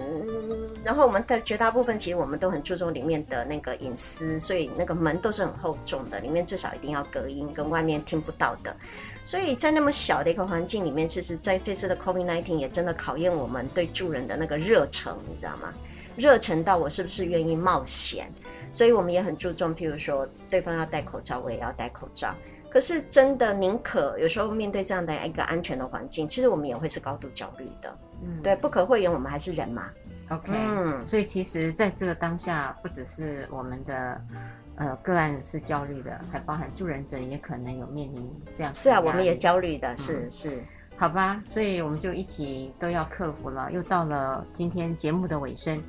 [0.83, 8.75] 然后我们的绝大部分其实我们都很注重里面的那个隐私，所以那个门都是很厚重的，里面至少一定要隔音，跟外面听不到的。
[9.23, 15.73] 所以在那么小的一个环境里面，其实在这次的 COVID-19 也真的考验我们对助人的那个热忱，你知道吗？
[16.17, 18.29] 热忱到我是不是愿意冒险？
[18.71, 22.35] 所以我们也很注重，譬如说对方要戴口罩，我也要戴口罩。
[22.69, 27.97] 可是真的宁可有时候面对这样的一个安全的环境，其实我们也会是高度焦虑的。
[28.23, 29.89] 嗯，对，不可讳言，我们还是人嘛。
[30.29, 34.21] OK，嗯，所以其实在这个当下，不只是我们的
[34.75, 38.73] 呃个案是焦虑的，还包含助人者也可能有面临这样。
[38.73, 40.63] 是啊，我们也焦虑的，是、嗯、是。
[40.97, 43.71] 好吧，所以我们就一起都要克服了。
[43.71, 45.79] 又到了今天节目的尾声，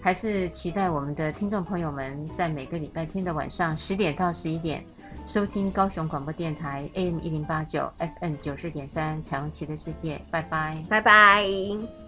[0.00, 4.82] 还是期待我们的听众朋友们在每个礼拜天的晚上十点到十一点。
[5.26, 12.03] 收听高雄广播电台 AM 一零八九 FN 九四点三彩虹旗的世界，拜拜，拜拜。